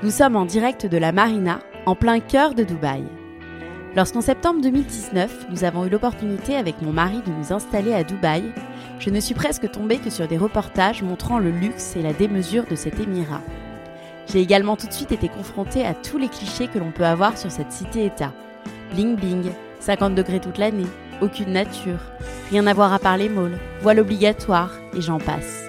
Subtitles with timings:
[0.00, 3.02] Nous sommes en direct de la Marina, en plein cœur de Dubaï.
[3.96, 8.44] Lorsqu'en septembre 2019, nous avons eu l'opportunité avec mon mari de nous installer à Dubaï,
[9.00, 12.64] je ne suis presque tombée que sur des reportages montrant le luxe et la démesure
[12.70, 13.40] de cet émirat.
[14.28, 17.36] J'ai également tout de suite été confrontée à tous les clichés que l'on peut avoir
[17.36, 18.32] sur cette cité-État.
[18.94, 20.86] Bling bling, 50 degrés toute l'année,
[21.20, 21.98] aucune nature,
[22.52, 25.64] rien à voir à part les malls, voile obligatoire, et j'en passe.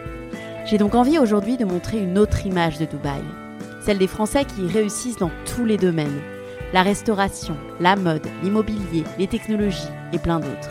[0.68, 3.24] J'ai donc envie aujourd'hui de montrer une autre image de Dubaï,
[3.90, 6.22] celle des Français qui réussissent dans tous les domaines,
[6.74, 10.70] la restauration, la mode, l'immobilier, les technologies et plein d'autres.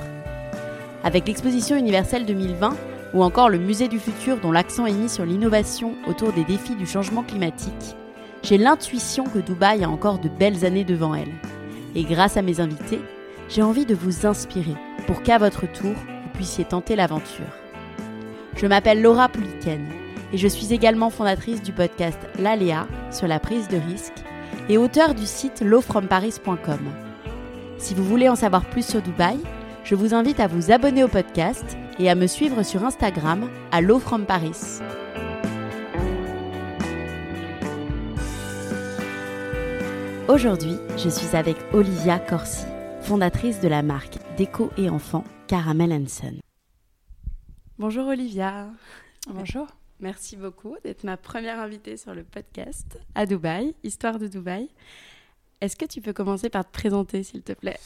[1.03, 2.77] Avec l'exposition universelle 2020
[3.15, 6.77] ou encore le musée du futur dont l'accent est mis sur l'innovation autour des défis
[6.77, 7.97] du changement climatique,
[8.45, 11.35] j'ai l'intuition que Dubaï a encore de belles années devant elle.
[11.97, 13.01] Et grâce à mes invités,
[13.49, 14.77] j'ai envie de vous inspirer
[15.09, 17.51] pour qu'à votre tour, vous puissiez tenter l'aventure.
[18.55, 19.89] Je m'appelle Laura Pouliken
[20.33, 24.25] et je suis également fondatrice du podcast L'Aléa sur la prise de risque
[24.69, 26.81] et auteur du site lawfromparis.com.
[27.79, 29.39] Si vous voulez en savoir plus sur Dubaï,
[29.85, 33.81] je vous invite à vous abonner au podcast et à me suivre sur Instagram à
[33.81, 34.81] lawfromparis.
[40.29, 42.67] Aujourd'hui, je suis avec Olivia Corsi,
[43.01, 46.35] fondatrice de la marque déco et enfants Caramel Son.
[47.79, 48.67] Bonjour Olivia.
[49.31, 49.78] Bonjour.
[50.01, 54.69] Merci beaucoup d'être ma première invitée sur le podcast à Dubaï, Histoire de Dubaï.
[55.61, 57.79] Est-ce que tu peux commencer par te présenter, s'il te plaît?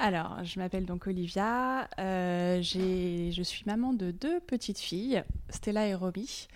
[0.00, 1.88] Alors, je m'appelle donc Olivia.
[2.00, 6.48] Euh, je suis maman de deux petites filles, Stella et Romy.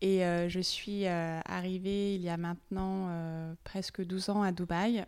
[0.00, 3.08] Et euh, je suis euh, arrivée il y a maintenant
[3.64, 5.04] presque 12 ans à Dubaï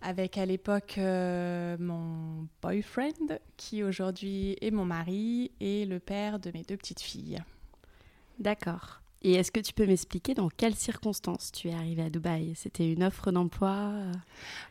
[0.00, 6.62] avec à l'époque mon boyfriend qui aujourd'hui est mon mari et le père de mes
[6.62, 7.42] deux petites filles.
[8.38, 9.00] D'accord.
[9.20, 12.52] Et est-ce que tu peux m'expliquer dans quelles circonstances tu es arrivée à Dubaï?
[12.54, 13.90] C'était une offre d'emploi?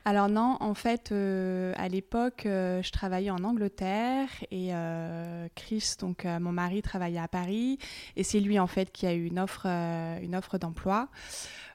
[0.05, 5.95] Alors non, en fait, euh, à l'époque, euh, je travaillais en Angleterre et euh, Chris,
[5.99, 7.77] donc mon mari, travaillait à Paris
[8.15, 11.09] et c'est lui en fait qui a eu une offre, une offre d'emploi.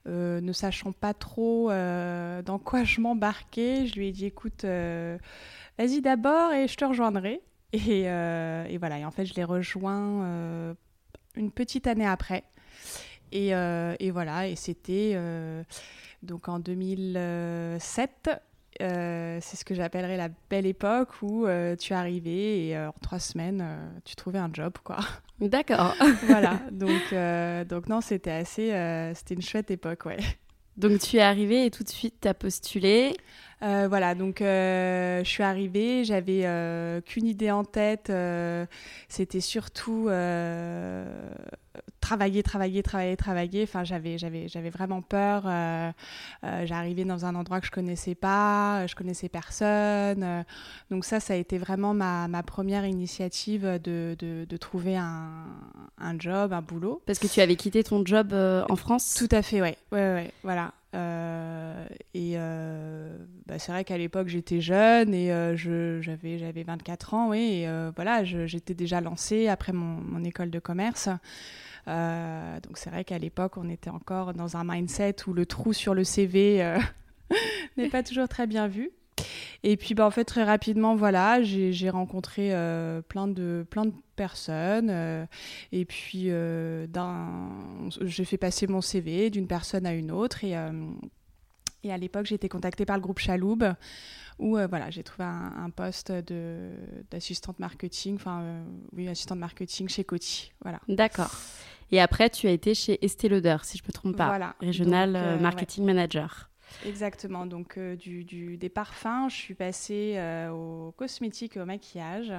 [0.07, 6.55] Ne sachant pas trop dans quoi je m'embarquais, je lui ai dit écoute, vas-y d'abord
[6.55, 7.43] et je te rejoindrai.
[7.75, 10.75] Et, et voilà, et en fait, je l'ai rejoint
[11.37, 12.45] une petite année après.
[13.33, 15.63] Et, euh, et voilà, et c'était euh,
[16.23, 18.31] donc en 2007.
[18.81, 21.47] euh, c'est ce que j'appellerais la belle époque où
[21.79, 23.65] tu arrivais et en trois semaines,
[24.05, 24.99] tu trouvais un job, quoi.
[25.41, 25.95] D'accord.
[26.27, 27.15] voilà, donc,
[27.69, 30.19] donc non, c'était assez, c'était une chouette époque, ouais.
[30.77, 33.17] Donc tu es arrivée et tout de suite tu as postulé.
[33.63, 38.13] Euh, voilà, donc euh, je suis arrivée, j'avais euh, qu'une idée en tête,
[39.09, 40.09] c'était surtout
[42.01, 43.63] travailler, travailler, travailler, travailler.
[43.63, 45.45] Enfin, j'avais, j'avais, j'avais vraiment peur.
[46.43, 50.45] J'arrivais dans un endroit que je connaissais pas, je connaissais personne.
[50.91, 55.47] donc ça, ça a été vraiment ma, ma première initiative de, de, de trouver un,
[55.99, 57.01] un job, un boulot.
[57.07, 59.15] Parce que tu avais quitté ton job en France?
[59.17, 60.73] Tout à fait, ouais, ouais, ouais, voilà.
[60.95, 63.17] Euh, et euh,
[63.47, 67.67] bah, c'est vrai qu'à l'époque j'étais jeune et euh, je- j'avais j'avais 24 ans, et
[67.67, 71.09] euh, voilà, je- j'étais déjà lancée après mon, école de commerce.
[71.89, 75.73] Euh, donc c'est vrai qu'à l'époque on était encore dans un mindset où le trou
[75.73, 76.79] sur le CV euh,
[77.77, 78.91] n'est pas toujours très bien vu.
[79.65, 83.93] Et puis bah, en fait très rapidement voilà j'ai rencontré euh, plein de plein de
[84.17, 85.25] personnes euh,
[85.71, 86.87] et puis euh,
[88.01, 90.57] j'ai fait passer mon CV d'une personne à une autre et
[91.85, 93.65] et à l'époque j'ai été contactée par le groupe Chaloub
[94.39, 96.13] où euh, voilà j'ai trouvé un, un poste
[97.11, 98.65] d'assistante marketing enfin euh,
[98.97, 101.31] oui assistante marketing chez Coty voilà D'accord.
[101.95, 104.29] Et après, tu as été chez Estée Lauder, si je ne me trompe pas.
[104.29, 104.55] Voilà.
[104.61, 106.49] Régional euh, Marketing Manager.
[106.87, 107.47] Exactement.
[107.47, 112.33] Donc, euh, du, du- des parfums, je suis passée euh, aux cosmétiques et au maquillage.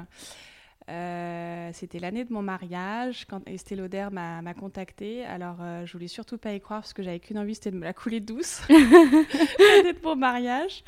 [0.90, 5.24] Euh, C'était l'année de mon mariage quand Estée Lauder m'a m'a contactée.
[5.26, 7.78] Alors, euh, je voulais surtout pas y croire parce que j'avais qu'une envie, c'était de
[7.78, 8.62] me la couler douce.
[8.70, 10.84] l'année de mon mariage.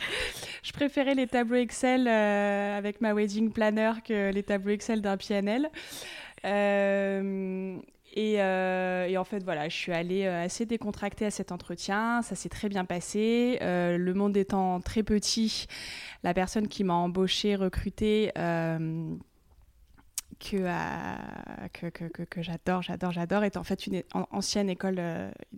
[0.64, 5.16] Je préférais les tableaux Excel euh, avec ma wedding planner que les tableaux Excel d'un
[5.18, 5.70] PNL.
[8.18, 12.22] Euh, et, en fait, voilà, je suis allée euh, assez décontractée à cet entretien.
[12.22, 13.60] Ça s'est très bien passé.
[13.62, 15.68] Euh, le monde étant très petit,
[16.24, 18.32] la personne qui m'a embauchée, recrutée,
[20.40, 25.00] que, que, que, que- j'adore, j'adore, j'adore, est en fait une an- ancienne école,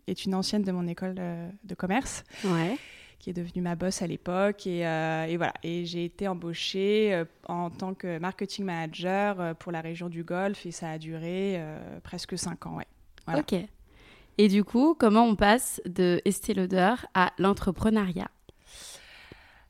[0.08, 1.16] est une ancienne de mon école
[1.64, 2.78] de commerce Ouais.
[3.20, 4.68] Qui est devenue ma boss à l'époque.
[4.68, 5.54] Et, euh, et voilà.
[5.64, 10.24] Et j'ai été embauchée euh, en tant que marketing manager euh, pour la région du
[10.24, 11.62] Golfe et ça a duré
[12.04, 12.76] presque cinq ans.
[12.78, 12.88] Ouais.
[13.26, 13.42] Voilà.
[13.42, 13.56] Ok.
[14.40, 18.30] Et du coup, comment on passe de Estée Lauder à l'entrepreneuriat?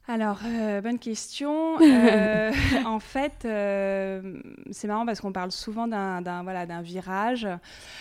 [0.09, 1.77] Alors, euh, bonne question.
[2.07, 2.51] Euh,
[2.85, 4.39] en fait, euh,
[4.71, 7.47] c'est marrant parce qu'on parle souvent d'un voilà, virage.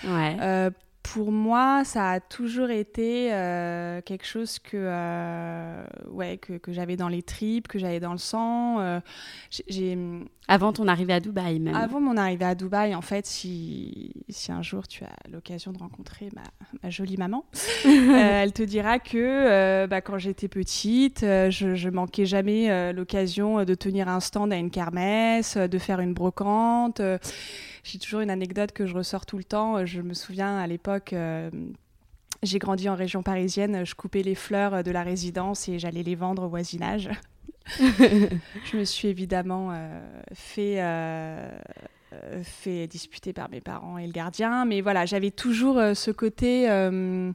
[0.05, 0.71] Ouais.
[1.13, 6.97] Pour moi, ça a toujours été euh, quelque chose que, euh, ouais, que, que j'avais
[6.97, 8.81] dans les tripes, que j'avais dans le sang.
[8.81, 9.01] Euh,
[9.51, 9.99] j'ai- j'ai
[10.49, 11.75] Avant ton arrivée à Dubaï, même.
[11.75, 15.79] Avant mon arrivée à Dubaï, en fait, si, si un jour tu as l'occasion de
[15.79, 16.43] rencontrer ma,
[16.83, 17.45] ma jolie maman,
[17.85, 24.09] elle te dira que bah, quand j'étais petite, je, je manquais jamais l'occasion de tenir
[24.09, 27.01] un stand à une kermesse, de faire une brocante.
[27.87, 29.85] Euh, J'ai toujours une anecdote que je ressors tout le temps.
[29.87, 31.13] Je me souviens à l'époque.
[31.13, 31.51] euh,
[32.43, 36.15] j'ai grandi en région parisienne, je coupais les fleurs de la résidence et j'allais les
[36.15, 37.09] vendre au voisinage.
[37.79, 41.49] je me suis évidemment euh, fait, euh,
[42.13, 46.11] euh, fait disputer par mes parents et le gardien, mais voilà, j'avais toujours euh, ce
[46.11, 47.33] côté euh,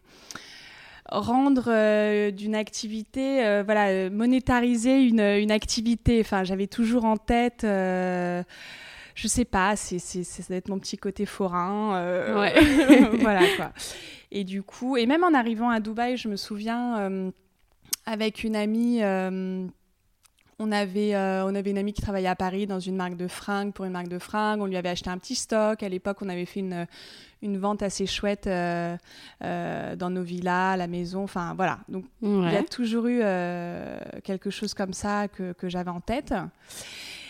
[1.09, 6.21] rendre euh, d'une activité, euh, voilà, euh, monétariser une, une activité.
[6.21, 7.65] Enfin, j'avais toujours en tête.
[9.15, 11.95] Je sais pas, c'est, c'est, c'est- ça doit être mon petit côté forain.
[11.95, 12.53] euh, Ouais.
[13.21, 13.71] voilà quoi.
[14.31, 17.31] Et du coup, et même en arrivant à Dubaï, je me souviens euh,
[18.05, 19.65] avec une amie, euh,
[20.57, 23.27] on, avait, euh, on avait une amie qui travaillait à Paris dans une marque de
[23.27, 24.61] fringues, pour une marque de fringues.
[24.61, 25.83] On lui avait acheté un petit stock.
[25.83, 26.85] À l'époque, on avait fait une,
[27.41, 28.95] une vente assez chouette euh,
[29.43, 31.23] euh, dans nos villas, à la maison.
[31.23, 31.79] Enfin, voilà.
[31.89, 33.19] Donc, il y a toujours eu
[34.23, 36.33] quelque chose comme ça que, que j'avais en tête.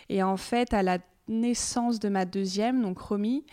[0.09, 0.97] Et en fait, à la
[1.27, 3.45] naissance de ma deuxième, donc Romy,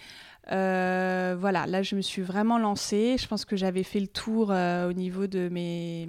[0.50, 3.16] euh, voilà, là je me suis vraiment lancée.
[3.18, 6.08] Je pense que j'avais fait le tour euh, au niveau de mes,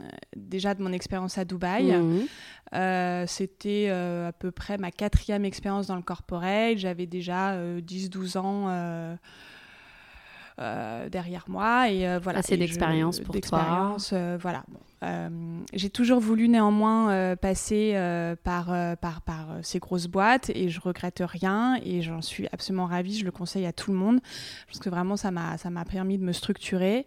[0.00, 0.04] euh,
[0.36, 1.92] déjà de mon expérience à Dubaï.
[1.92, 3.26] Mhm.
[3.26, 6.78] C'était à peu près ma quatrième expérience dans le corporate.
[6.78, 9.16] J'avais déjà euh, 10-12 ans
[11.10, 11.90] derrière moi.
[11.90, 12.38] Et voilà.
[12.38, 13.96] Assez d'expérience pour toi.
[14.40, 14.64] voilà.
[14.68, 14.80] Bon.
[15.02, 15.28] Euh,
[15.74, 18.66] J'ai toujours voulu néanmoins euh, passer euh, par,
[18.98, 23.18] par, par ces grosses boîtes et je regrette rien et j'en suis absolument ravie.
[23.18, 24.20] Je le conseille à tout le monde
[24.66, 27.04] parce que vraiment ça m'a ça m'a permis de me structurer.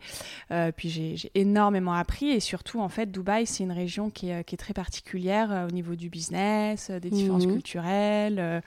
[0.75, 4.44] Puis j'ai j'ai énormément appris et surtout en fait Dubaï c'est une région qui est,
[4.44, 7.54] qui est très particulière au niveau du business, des différences Mhm.
[7.54, 8.62] culturelles.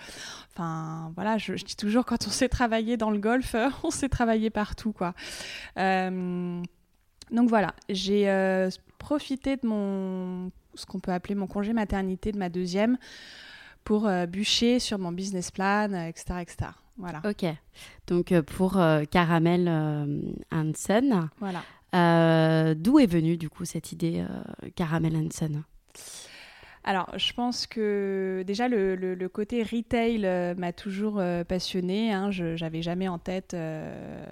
[0.53, 4.09] Enfin voilà, je, je dis toujours quand on sait travailler dans le golf, on sait
[4.09, 5.15] travailler partout quoi.
[5.77, 8.27] Donc voilà, j'ai
[9.01, 12.97] profité de mon ce qu'on peut appeler mon congé maternité de ma deuxième
[13.83, 16.71] pour euh, bûcher sur mon business plan, euh, etc., etc.
[16.97, 17.47] Voilà, Ok.
[18.07, 18.79] Donc euh, pour
[19.11, 19.69] Caramel
[20.53, 22.75] Hansen, voilà.
[22.75, 24.25] d'où est venue du coup cette idée
[24.77, 25.65] Caramel Hansen?
[26.83, 32.11] Alors, je pense que déjà le, le- le côté retail euh, m'a toujours euh, passionnée.
[32.13, 32.31] Hein.
[32.31, 34.25] Je n'avais jamais en tête euh,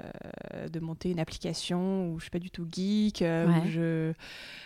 [0.72, 3.20] de monter une application où je suis pas du tout geek.
[3.20, 4.12] euh, où je...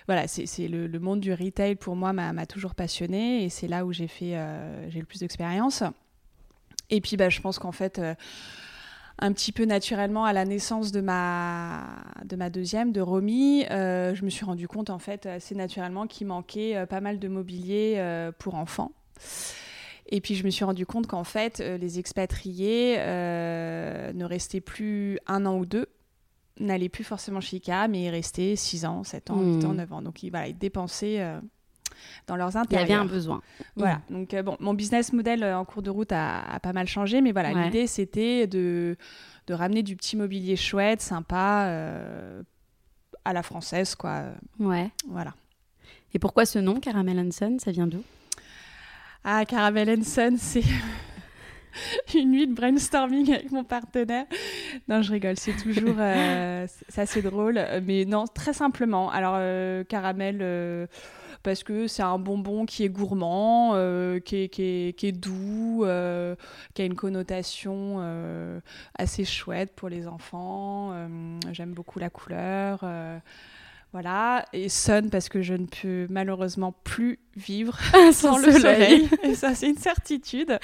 [0.07, 3.85] Voilà, c'est le, le monde du retail pour moi m'a toujours passionnée et c'est là
[3.85, 4.37] où j'ai fait
[4.89, 5.83] j'ai le plus d'expérience.
[6.91, 8.01] Et puis, bah, je pense qu'en fait.
[9.19, 11.81] Un petit peu naturellement à la naissance de ma,
[12.25, 16.07] de ma deuxième, de Romy, euh, je me suis rendu compte en fait assez naturellement
[16.07, 18.93] qu'il manquait euh, pas mal de mobilier euh, pour enfants.
[20.09, 25.47] Et puis je me suis rendu compte qu'en fait les expatriés ne restaient plus un
[25.47, 25.87] an ou deux,
[26.61, 29.77] n'allaient plus forcément chez IKEA, mais ils restaient 6 ans, 7 ans, 8 ans, Mhm.
[29.77, 30.03] 9 ans.
[30.03, 31.25] Donc ils, voilà, ils dépensaient
[32.27, 33.41] dans leurs Il y avait un besoin.
[33.77, 34.01] Voilà.
[34.11, 36.87] Donc, euh, bon, mon business model euh, en cours de route a, a pas mal
[36.87, 37.65] changé, mais voilà, Ouais.
[37.65, 38.97] l'idée c'était de,
[39.47, 42.43] de ramener du petit mobilier chouette, sympa, euh,
[43.25, 44.25] à la française, quoi.
[44.59, 44.91] Ouais.
[45.09, 45.35] Voilà.
[46.15, 47.59] Et pourquoi ce nom Caramel Hansen?
[47.59, 48.03] Ça vient d'où?
[49.25, 50.63] Ah, Caramel Son, c'est
[52.15, 54.27] une nuit de brainstorming avec mon partenaire.
[54.89, 59.11] non, je rigole, c'est toujours euh, c'est assez drôle, mais non, très simplement.
[59.11, 60.87] Alors, euh, caramel, euh,
[61.43, 63.73] parce que c'est un bonbon qui est gourmand,
[64.25, 65.85] qui est, qui, est, qui, est, doux,
[66.75, 68.01] qui a une connotation
[68.99, 70.93] assez chouette pour les enfants.
[71.53, 72.85] J'aime beaucoup la couleur.
[73.93, 77.79] Voilà, et Sun parce que je ne peux malheureusement plus vivre
[78.13, 79.09] sans, le soleil.
[79.23, 80.59] Et ça, c'est une certitude.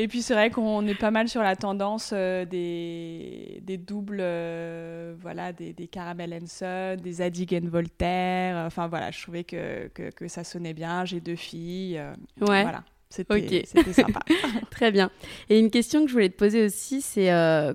[0.00, 4.20] Et puis c'est vrai qu'on est pas mal sur la tendance euh, des, des, doubles,
[4.20, 8.64] euh, voilà, des, des Caramel Sun, des Zadig Voltaire.
[8.64, 11.04] Enfin voilà, je trouvais que, que, que ça sonnait bien.
[11.04, 11.98] J'ai deux filles.
[11.98, 12.12] Euh,
[12.42, 12.62] ouais.
[12.62, 12.84] Voilà.
[13.10, 14.20] C'était sympa.
[14.70, 15.10] Très bien.
[15.48, 17.30] Et une question que je voulais te poser aussi, c'est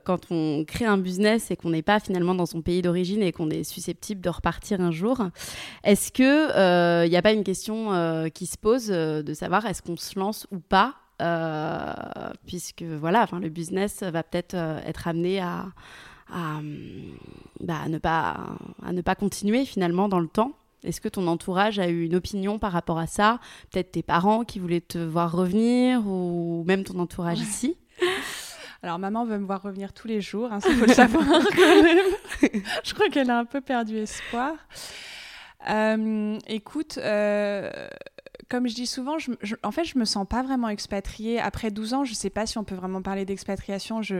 [0.05, 3.33] quand on crée un business et qu'on n'est pas finalement dans son pays d'origine et
[3.33, 5.27] qu'on est susceptible de repartir un jour,
[5.83, 6.25] est-ce qu'il
[7.09, 10.59] n'y a pas une question qui se pose de savoir est-ce qu'on se lance ou
[10.59, 11.02] pas euh,
[12.45, 15.67] puisque voilà, enfin, le business va peut-être euh, être amené à,
[16.29, 20.53] bah, à, ne pas, à ne pas continuer finalement dans le temps.
[20.83, 23.39] Est-ce que ton entourage a eu une opinion par rapport à ça?
[23.71, 27.77] Peut-être tes parents qui voulaient te voir revenir ou même ton entourage ici?
[28.83, 31.83] Alors, maman veut me voir revenir tous les jours, il hein, faut le savoir quand
[31.83, 32.05] même.
[32.83, 34.55] Je crois qu'elle a un peu perdu espoir.
[35.69, 36.99] Euh, écoute,
[38.49, 41.39] comme je dis souvent, je, en fait, je me sens pas vraiment expatriée.
[41.39, 44.01] Après 12 ans, je sais pas si on peut vraiment parler d'expatriation.
[44.01, 44.17] Je,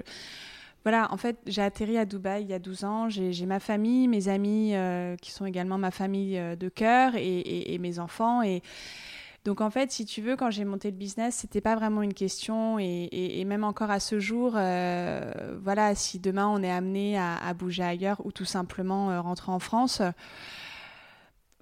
[0.84, 3.10] voilà, en fait, j'ai atterri à Dubaï il y a 12 ans.
[3.10, 7.78] J'ai ma famille, mes amis euh, qui sont également ma famille euh, de cœur et,
[7.80, 8.42] mes enfants.
[8.42, 8.62] Et
[9.46, 12.14] donc, en fait, si tu veux, quand j'ai monté le business, c'était pas vraiment une
[12.14, 12.80] question.
[12.80, 17.84] Et, même encore à ce jour, euh, voilà, si demain on est amené à, bouger
[17.84, 20.02] ailleurs ou tout simplement rentrer en France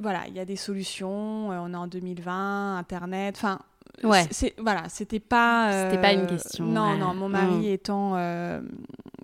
[0.01, 1.51] voilà, il y a des solutions.
[1.51, 3.35] Euh, on est en 2020, Internet.
[3.37, 3.59] Enfin,
[4.03, 4.25] ouais.
[4.31, 5.89] c'est voilà, c'était pas.
[5.89, 6.65] c'était pas une euh, question.
[6.65, 7.13] Non, non.
[7.13, 7.73] Mon mari mm.
[7.73, 8.61] étant euh,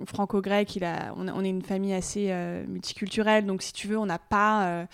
[0.05, 2.34] franco-grec, il a, on, est une famille assez
[2.67, 4.88] multiculturelle, donc si tu veux, on n'a pas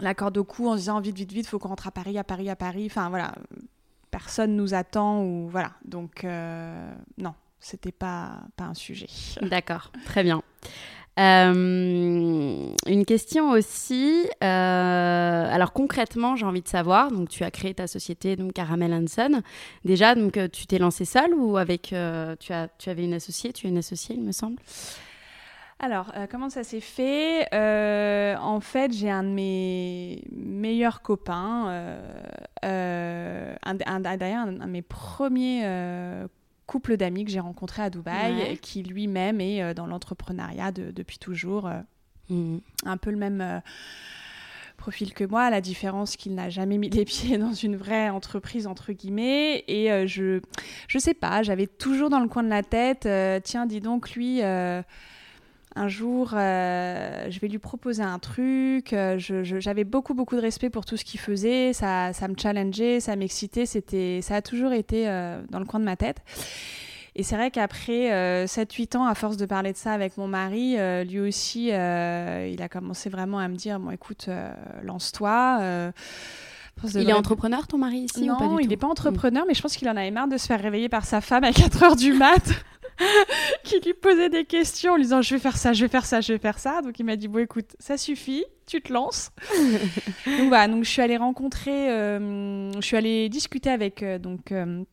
[0.00, 2.16] la corde au cou en se disant vite, vite, vite, faut qu'on rentre à Paris,
[2.16, 2.86] à Paris, à Paris.
[2.86, 3.34] Enfin voilà,
[4.10, 5.72] personne nous attend ou voilà.
[5.84, 6.24] Donc
[7.18, 9.08] non, c'était pas pas un sujet.
[9.42, 10.39] D'accord, très bien.
[11.18, 14.24] Euh, une question aussi.
[14.42, 17.10] Euh, alors concrètement, j'ai envie de savoir.
[17.10, 19.42] Donc, tu as créé ta société, donc Caramel Hanson.
[19.84, 23.52] Déjà, donc euh, tu t'es lancée seule ou avec tu as tu avais une associée,
[23.52, 24.56] tu es une associée, il me semble?
[25.82, 27.46] Alors, comment ça s'est fait?
[27.52, 32.00] En fait, j'ai un de mes meilleurs copains,
[32.62, 35.64] un, d'ailleurs un, de mes premiers
[36.70, 41.66] couple d'amis que j'ai rencontré à Dubaï, qui lui-même est euh, dans l'entrepreneuriat depuis toujours.
[41.66, 41.80] Euh,
[42.28, 42.60] mhm.
[42.84, 43.58] Un peu le même euh,
[44.76, 48.68] profil que moi, la différence qu'il n'a jamais mis les pieds dans une vraie entreprise
[48.68, 50.40] entre guillemets et je
[50.86, 53.08] je sais pas, j'avais toujours dans le coin de la tête
[53.44, 54.40] tiens dis donc lui
[55.76, 58.92] un jour, euh, je vais lui proposer un truc.
[58.92, 61.72] Euh, j'avais beaucoup, beaucoup de respect pour tout ce qu'il faisait.
[61.72, 63.66] Ça, ça me challengeait, ça m'excitait.
[63.66, 66.18] C'était, ça a toujours été euh, dans le coin de ma tête.
[67.16, 70.76] Et c'est vrai qu'après 7-8 ans, à force de parler de ça avec mon mari,
[71.04, 74.28] lui aussi, il a commencé vraiment à me dire, bon écoute,
[74.84, 75.92] lance-toi.
[76.94, 79.88] Il est entrepreneur, ton mari, ici Non, il n'est pas entrepreneur, mais je pense qu'il
[79.88, 82.48] en avait marre de se faire réveiller par sa femme à 4 heures du mat.
[83.64, 86.06] qui lui posait des questions en lui disant je vais faire ça, je vais faire
[86.06, 86.82] ça, je vais faire ça.
[86.82, 89.30] Donc il m'a dit bon écoute, ça suffit, tu te lances.
[90.26, 94.52] donc voilà, donc je suis allée rencontrer, euh, je suis allée discuter avec euh, donc
[94.52, 94.84] euh,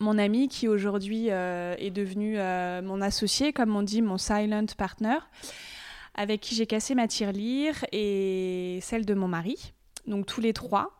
[0.00, 5.16] mon ami qui aujourd'hui est devenu mon associé, comme on dit, mon silent partner,
[6.14, 9.72] avec qui j'ai cassé ma tirelire et celle de mon mari.
[10.06, 10.90] Donc tous les trois.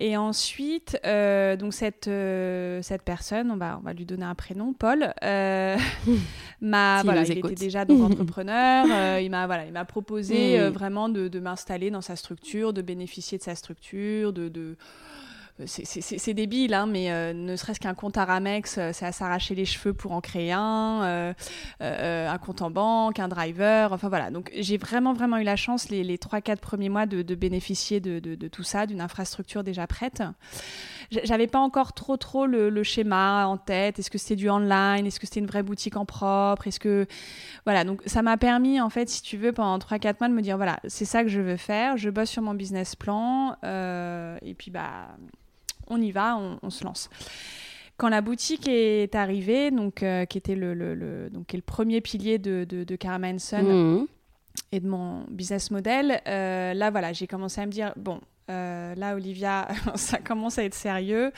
[0.00, 4.36] Et ensuite, euh, donc cette, euh, cette personne, on va, on va lui donner un
[4.36, 5.76] prénom, Paul, euh,
[6.60, 11.08] m'a, voilà, il était déjà donc entrepreneur, euh, il m'a voilà, il m'a proposé vraiment
[11.08, 14.76] de, de m'installer dans sa structure, de bénéficier de sa structure, de, de
[15.66, 19.56] c'est débile, hein, mais euh, ne serait-ce qu'un compte à Ramex, euh, c'est à s'arracher
[19.56, 21.34] les cheveux pour en créer un,
[21.82, 24.30] euh, un compte en banque, un driver, enfin voilà.
[24.30, 28.48] Donc j'ai vraiment, vraiment eu la chance les, les 3-4 premiers mois de, bénéficier de,
[28.48, 30.22] tout ça, d'une infrastructure déjà prête.
[31.24, 33.98] J'avais pas encore trop, trop le, schéma en tête.
[33.98, 35.06] Est-ce que c'était du online?
[35.06, 36.68] Est-ce que c'était une vraie boutique en propre?
[36.68, 37.06] Est-ce que.
[37.64, 40.42] Voilà, donc ça m'a permis, en fait, si tu veux, pendant 3-4 mois de me
[40.42, 44.54] dire voilà, c'est ça que je veux faire, je bosse sur mon business plan, et
[44.54, 45.08] puis bah
[45.88, 47.10] on y va, on, se lance.
[47.96, 52.38] Quand la boutique est arrivée, donc, euh, qui était le, donc, est le premier pilier
[52.38, 52.98] de, de, de
[53.62, 54.06] mhm.
[54.70, 58.94] et de mon business model, euh, là, voilà, j'ai commencé à me dire, bon, euh,
[58.94, 61.32] là, Olivia, ça commence à être sérieux.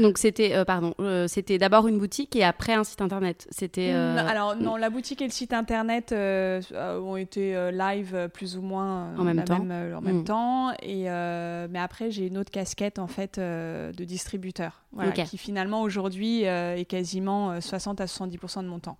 [0.00, 3.46] Donc c'était, euh, pardon, euh, c'était d'abord une boutique et après un site internet.
[3.50, 3.92] C'était.
[3.92, 9.16] Mm, alors non, la boutique et le site internet ont été live plus ou moins
[9.16, 9.60] en même temps.
[9.60, 10.24] en même mm.
[10.24, 10.72] temps.
[10.82, 14.82] Et mais après j'ai une autre casquette en fait de distributeur,
[15.26, 18.98] qui finalement aujourd'hui est quasiment 60 à 70 de mon temps.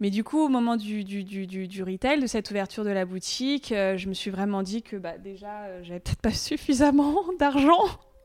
[0.00, 3.04] Mais du coup, au moment du, du, du, du retail, de cette ouverture de la
[3.04, 7.14] boutique, euh, je me suis vraiment dit que bah, déjà, euh, j'avais peut-être pas suffisamment
[7.38, 7.84] d'argent.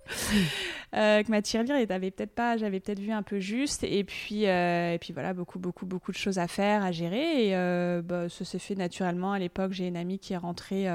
[0.96, 3.84] euh, que ma tirelire avait peut-être pas j'avais peut-être vu un peu juste.
[3.84, 7.50] Et puis euh, et puis voilà beaucoup beaucoup beaucoup de choses à faire à gérer.
[7.50, 9.34] Et bah, ça s'est fait naturellement.
[9.34, 10.88] À l'époque j'ai une amie qui est rentrée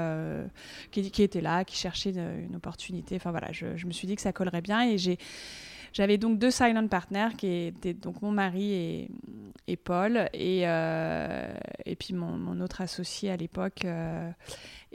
[0.91, 3.15] qui, qui, était là qui cherchait une, opportunité.
[3.15, 4.89] Enfin voilà je, me suis dit que ça collerait bien.
[4.89, 5.17] Et j'ai
[5.95, 9.07] j'avais donc deux silent partners qui étaient donc mon mari
[9.65, 10.29] et, Paul.
[10.33, 11.47] Et, euh,
[11.85, 14.29] et puis mon, autre associé à l'époque euh,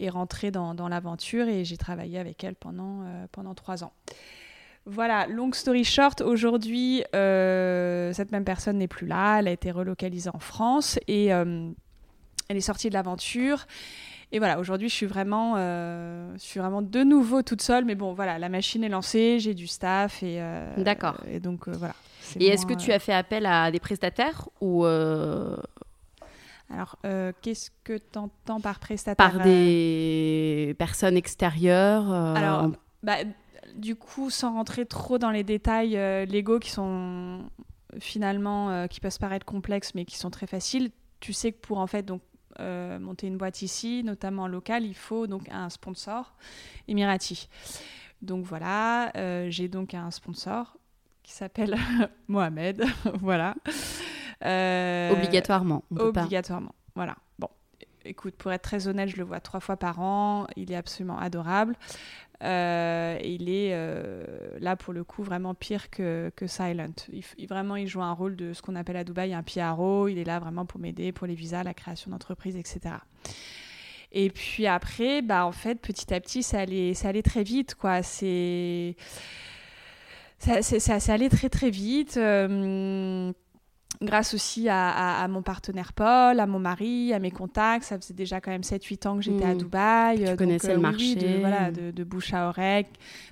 [0.01, 3.93] est rentré dans, dans l'aventure et j'ai travaillé avec elle pendant, euh, pendant trois ans.
[4.87, 10.31] Voilà, long story short, aujourd'hui, cette même personne n'est plus là, elle a été relocalisée
[10.33, 11.75] en France et elle
[12.49, 13.67] est sortie de l'aventure.
[14.33, 17.85] Et voilà, aujourd'hui, je suis vraiment, euh, je suis vraiment de nouveau toute seule.
[17.85, 20.41] Mais bon, voilà, la machine est lancée, j'ai du staff et.
[20.41, 21.17] Euh, D'accord.
[21.29, 21.95] Et donc euh, voilà.
[22.39, 24.85] Et est-ce que tu as fait appel à des prestataires ou
[26.71, 26.97] Alors,
[27.43, 32.71] qu'est-ce que tu entends par prestataire Par des personnes extérieures Alors,
[33.03, 33.17] bah,
[33.75, 37.41] du coup, sans rentrer trop dans les détails légaux qui sont
[37.99, 41.87] finalement, qui peuvent paraître complexes, mais qui sont très faciles, tu sais que pour en
[41.87, 42.23] fait donc
[42.59, 46.35] euh, monter une boîte ici, notamment locale, il faut donc un sponsor
[46.89, 47.49] Emirati.
[48.23, 50.77] Donc voilà, euh, j'ai donc un sponsor
[51.23, 51.77] qui s'appelle
[52.29, 52.85] Mohamed.
[53.21, 53.55] voilà.
[54.45, 55.85] Euh, obligatoirement.
[55.97, 56.75] Obligatoirement.
[56.95, 57.17] Voilà.
[57.39, 57.49] Bon,
[58.05, 60.47] écoute, pour être très honnête, je le vois trois fois par an.
[60.57, 61.77] Il est absolument adorable.
[62.43, 64.25] Euh, il est euh,
[64.61, 66.95] là pour le coup vraiment pire que, que Silent.
[67.13, 70.09] Il, vraiment, il joue un rôle de ce qu'on appelle à Dubaï un PRO.
[70.09, 72.95] Il est là vraiment pour m'aider pour les visas, la création d'entreprise, etc.
[74.13, 77.75] Et puis après, bah en fait, petit à petit, ça allait, ça allait très vite,
[77.75, 78.03] quoi.
[78.03, 78.97] C'est
[80.39, 82.17] ça, ça, allait très très vite.
[82.17, 83.33] Euh,
[84.03, 87.85] grâce aussi à, mon partenaire Paul, à mon mari, à mes contacts.
[87.85, 89.59] Ça faisait déjà quand même 7-8 ans que j'étais à mmh.
[89.59, 90.25] Dubaï.
[90.25, 91.15] Tu connaissais euh, le marché.
[91.15, 92.87] de, voilà, de, bouche à oreille.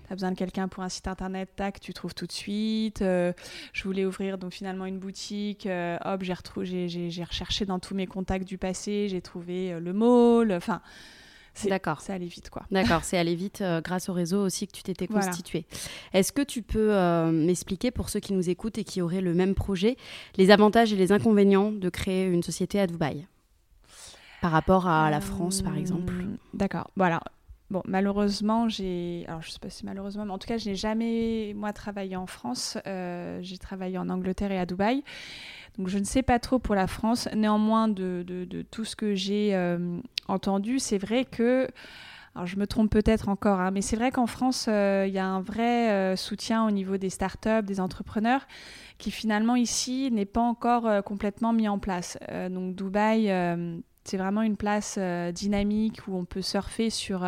[0.07, 3.03] Tu as besoin de quelqu'un pour un site internet, tac, tu trouves tout de suite.
[3.03, 3.33] Euh,
[3.73, 5.67] je voulais ouvrir donc finalement une boutique.
[5.67, 9.09] Euh, hop, j'ai recherché dans tous mes contacts du passé.
[9.09, 10.53] J'ai trouvé le mall.
[10.53, 10.83] Enfin
[11.67, 12.01] D'accord.
[12.01, 12.63] C'est allé vite, quoi.
[12.71, 15.67] D'accord, c'est allé vite euh, grâce au réseau aussi que tu t'étais constitué.
[16.13, 19.35] Est-ce que tu peux euh, m'expliquer, pour ceux qui nous écoutent et qui auraient le
[19.35, 19.97] même projet,
[20.37, 23.27] les avantages et les inconvénients de créer une société à Dubaï?
[24.41, 26.91] Par rapport à la France, par exemple euh, D'accord.
[26.95, 27.17] Voilà.
[27.19, 27.38] Bon,
[27.87, 29.25] malheureusement, j'ai.
[29.29, 32.17] Alors, je sais pas si malheureusement, mais en tout cas, je n'ai jamais, moi, travaillé
[32.17, 32.79] en France.
[32.85, 35.03] j'ai travaillé en Angleterre et à Dubaï.
[35.79, 37.29] Donc je ne sais pas trop pour la France.
[37.35, 41.69] Néanmoins, de, de, tout ce que j'ai euh, entendu, c'est vrai que...
[42.35, 45.19] Alors je me trompe peut-être encore, hein, mais c'est vrai qu'en France, euh, il y
[45.19, 48.47] a un vrai euh, soutien au niveau des startups, des entrepreneurs,
[48.99, 52.19] qui finalement ici n'est pas encore complètement mis en place.
[52.51, 53.29] donc Dubaï,
[54.09, 54.99] c'est vraiment une place
[55.33, 57.25] dynamique où on peut surfer sur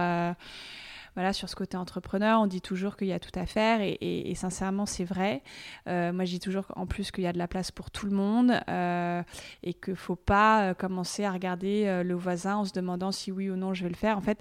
[1.14, 4.32] voilà, sur ce côté entrepreneur, on dit toujours qu'il y a tout à faire et,
[4.34, 5.42] sincèrement, c'est vrai.
[5.88, 8.06] Euh, moi, je dis toujours en plus qu'il y a de la place pour tout
[8.06, 9.22] le monde euh,
[9.62, 13.32] et qu'il ne faut pas euh, commencer à regarder le voisin en se demandant si
[13.32, 14.16] oui ou non je vais le faire.
[14.16, 14.38] En fait,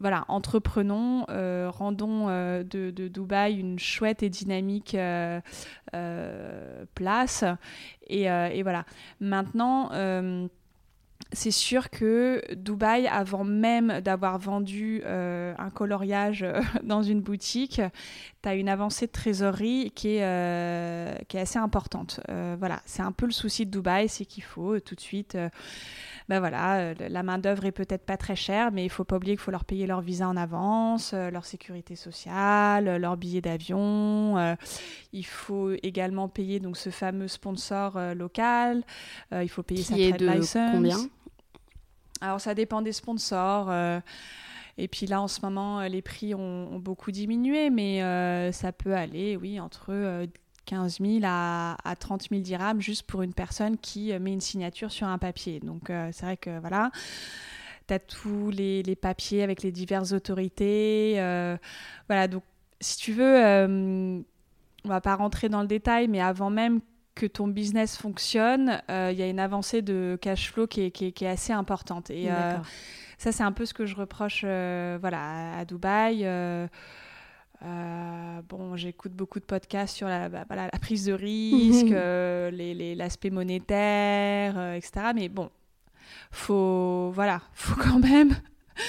[0.00, 1.24] voilà, entreprenons,
[1.70, 4.96] rendons de, Dubaï une chouette et dynamique
[6.94, 7.44] place.
[8.08, 8.84] Et, voilà.
[9.20, 9.90] Maintenant,
[11.32, 17.80] c'est sûr que Dubaï, avant même d'avoir vendu euh, un coloriage euh, dans une boutique,
[18.42, 22.20] tu as une avancée de trésorerie qui est, euh, qui est assez importante.
[22.58, 25.38] voilà, c'est un peu le souci de Dubaï, c'est qu'il faut tout de suite.
[26.28, 29.42] ben voilà, la main-d'œuvre est peut-être pas très chère, mais il faut pas oublier qu'il
[29.42, 34.56] faut leur payer leur visa en avance, leur sécurité sociale, leur billet d'avion.
[35.12, 38.82] il faut également payer donc ce fameux sponsor local.
[39.30, 40.72] il faut payer sa trade license.
[40.72, 40.98] Combien?
[42.22, 43.68] Alors ça dépend des sponsors.
[43.68, 44.00] Euh,
[44.78, 48.72] et puis là, en ce moment, euh, les prix ont, beaucoup diminué, mais euh, ça
[48.72, 50.26] peut aller, oui, entre
[50.64, 55.08] 15 000 à, 30 000 dirhams juste pour une personne qui met une signature sur
[55.08, 55.60] un papier.
[55.60, 56.90] Donc c'est vrai que voilà,
[57.88, 61.14] tu as tous les, papiers avec les diverses autorités.
[62.08, 62.44] voilà, donc
[62.80, 64.24] si tu veux,
[64.84, 66.80] on va pas rentrer dans le détail, mais avant même
[67.14, 70.90] que ton business fonctionne, euh, il y a une avancée de cash flow qui est,
[70.90, 72.10] qui est, assez importante.
[72.10, 72.56] Et euh,
[73.18, 76.26] ça, c'est un peu ce que je reproche euh, voilà, à, Dubaï.
[78.48, 81.92] bon, j'écoute beaucoup de podcasts sur la, bah, la prise de risque,
[82.98, 85.12] l'aspect monétaire, etc.
[85.14, 85.50] Mais bon,
[86.30, 88.34] faut voilà, faut quand même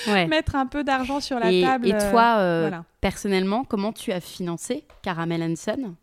[0.29, 1.89] mettre un peu d'argent sur la table.
[1.89, 5.95] Et toi, personnellement, comment tu as financé Caramel Son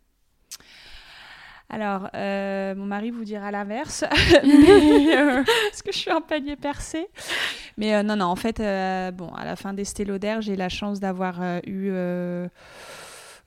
[1.73, 4.07] alors, euh, mon mari vous dira l'inverse, euh,
[5.69, 7.07] parce que je suis un panier percé.
[7.77, 8.57] Mais euh, non, non, en fait,
[9.13, 11.89] bon, à la fin d'Estée Lauder, j'ai la chance d'avoir eu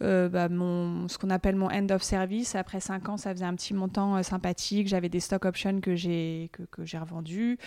[0.01, 2.55] bah, mon, ce qu'on appelle mon end of service.
[2.55, 4.89] Après 5 ans, ça faisait un petit montant sympathique.
[4.89, 7.59] J'avais des stock options que j'ai que, que j'ai revendus.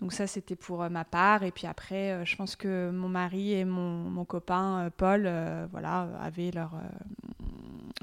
[0.00, 1.44] Donc ça, c'était pour ma part.
[1.44, 5.30] Et puis après, je pense que mon mari et mon, mon copain Paul,
[5.70, 6.72] voilà, avaient leur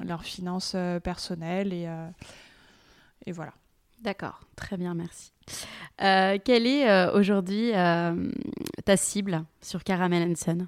[0.04, 2.08] leurs finances euh, personnelles et, euh,
[3.26, 3.52] et voilà.
[4.00, 5.32] D'accord, très bien, merci.
[6.00, 10.66] Euh, quelle est aujourd'hui ta cible sur Caramel Son?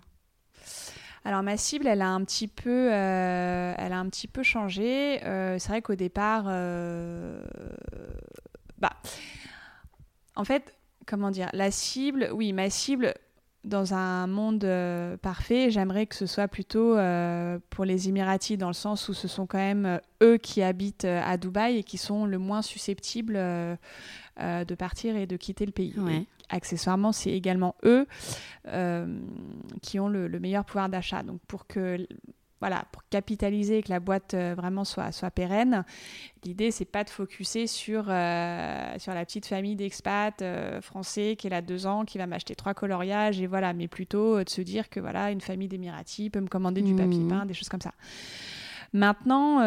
[1.24, 5.18] Alors ma cible, elle a un petit peu, elle a un petit peu changé.
[5.20, 6.44] c'est vrai qu'au départ,
[8.78, 8.92] bah,
[10.36, 13.14] en fait, comment dire, la cible, oui, ma cible,
[13.64, 18.68] dans un monde euh, parfait, j'aimerais que ce soit plutôt euh, pour les Émiratis, dans
[18.68, 21.98] le sens où ce sont quand même euh, eux qui habitent à Dubaï et qui
[21.98, 25.94] sont le moins susceptibles de partir et de quitter le pays.
[26.50, 28.06] accessoirement, c'est également eux
[29.82, 31.22] qui ont le, le meilleur pouvoir d'achat.
[31.22, 32.06] Donc pour que
[32.64, 35.84] voilà, pour capitaliser et que la boîte euh, vraiment soit, soit pérenne,
[36.44, 41.48] l'idée, c'est pas de focuser sur, euh, sur la petite famille d'expats euh, français qui
[41.48, 44.62] est là deux ans, qui va m'acheter trois coloriages, et voilà, mais plutôt de se
[44.62, 47.28] dire que voilà, une famille d'Émiratis peut me commander du papier mmh.
[47.28, 47.92] peint, des choses comme ça.
[48.94, 49.58] Maintenant,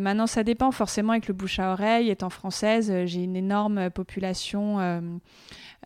[0.00, 2.10] maintenant, ça dépend forcément avec le bouche à oreille.
[2.10, 4.78] Étant française, j'ai une énorme population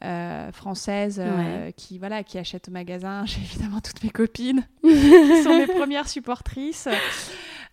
[0.04, 3.24] euh, françaises euh, qui voilà qui achètent au magasin.
[3.26, 6.86] J'ai évidemment toutes mes copines qui sont mes premières supportrices.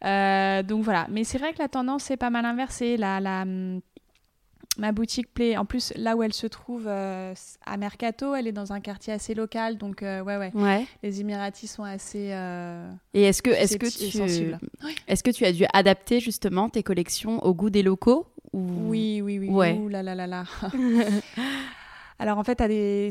[0.05, 1.07] Euh, donc voilà.
[1.11, 2.95] Mais c'est vrai que la tendance est pas mal inversée.
[2.95, 3.43] La, la,
[4.77, 5.57] ma boutique plaît.
[5.57, 9.33] En plus, là où elle se trouve à Mercato, elle est dans un quartier assez
[9.33, 9.77] local.
[9.77, 10.87] Donc ouais, ouais, ouais.
[11.03, 12.33] Les Émiratis sont assez.
[13.13, 14.55] Et est-ce que, est-ce que tu,
[15.09, 19.39] est-ce que tu as dû adapter justement tes collections au goût des locaux Oui, oui,
[19.39, 19.49] oui.
[19.49, 19.73] Ouais.
[19.73, 20.45] Ouh là là là là.
[22.19, 22.61] Alors en fait,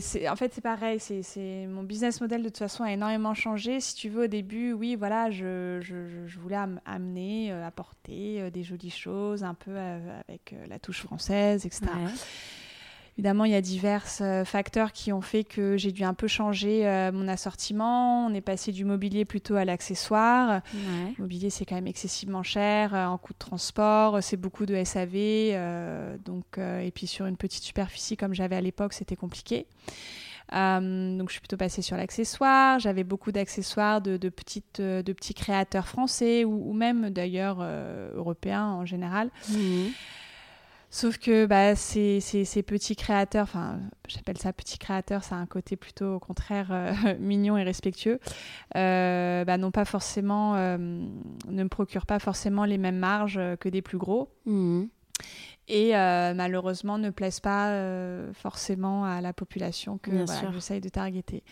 [0.00, 3.80] c'est pareil, c'est mon business model de toute façon a énormément changé.
[3.80, 8.62] Si tu veux, au début, oui, voilà, je, je, voulais amener, euh, apporter euh, des
[8.62, 11.82] jolies choses, un peu euh, avec la touche française, etc.
[13.18, 16.28] Évidemment, il y a divers euh, facteurs qui ont fait que j'ai dû un peu
[16.28, 18.26] changer euh, mon assortiment.
[18.26, 20.62] On est passé du mobilier plutôt à l'accessoire.
[20.72, 24.22] Le mobilier, c'est quand même excessivement cher euh, en coût de transport.
[24.22, 26.18] C'est beaucoup de SAV.
[26.24, 29.66] donc, et puis sur une petite superficie comme j'avais à l'époque, c'était compliqué.
[30.50, 32.78] donc je suis plutôt passée sur l'accessoire.
[32.78, 37.62] J'avais beaucoup d'accessoires de, de, petites, de petits créateurs français ou, même d'ailleurs
[38.14, 39.30] européens en général.
[39.50, 39.88] Mmh.
[40.94, 45.46] Sauf que bah, ces, ces, petits créateurs, enfin j'appelle ça petits créateurs, ça a un
[45.46, 48.20] côté plutôt au contraire euh, mignon et respectueux,
[48.76, 53.80] euh, bah, pas forcément, euh, ne me procurent pas forcément les mêmes marges que des
[53.80, 54.28] plus gros.
[54.44, 54.82] Mmh.
[55.68, 57.74] Et malheureusement ne plaisent pas
[58.34, 60.10] forcément à la population que
[60.52, 61.42] j'essaye de targeter.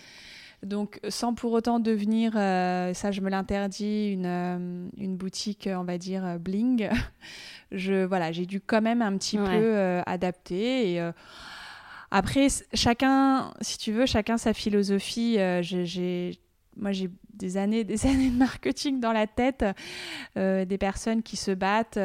[0.62, 6.38] Donc, sans pour autant devenir, ça je me l'interdis, une, une, boutique, on va dire,
[6.38, 6.90] bling.
[7.73, 11.12] je voilà, j'ai dû quand même un petit peu euh, adapter et euh,
[12.11, 16.38] après chacun si tu veux chacun sa philosophie euh, j'ai
[16.77, 19.64] moi j'ai des années des années de marketing dans la tête
[20.37, 21.99] des personnes qui se battent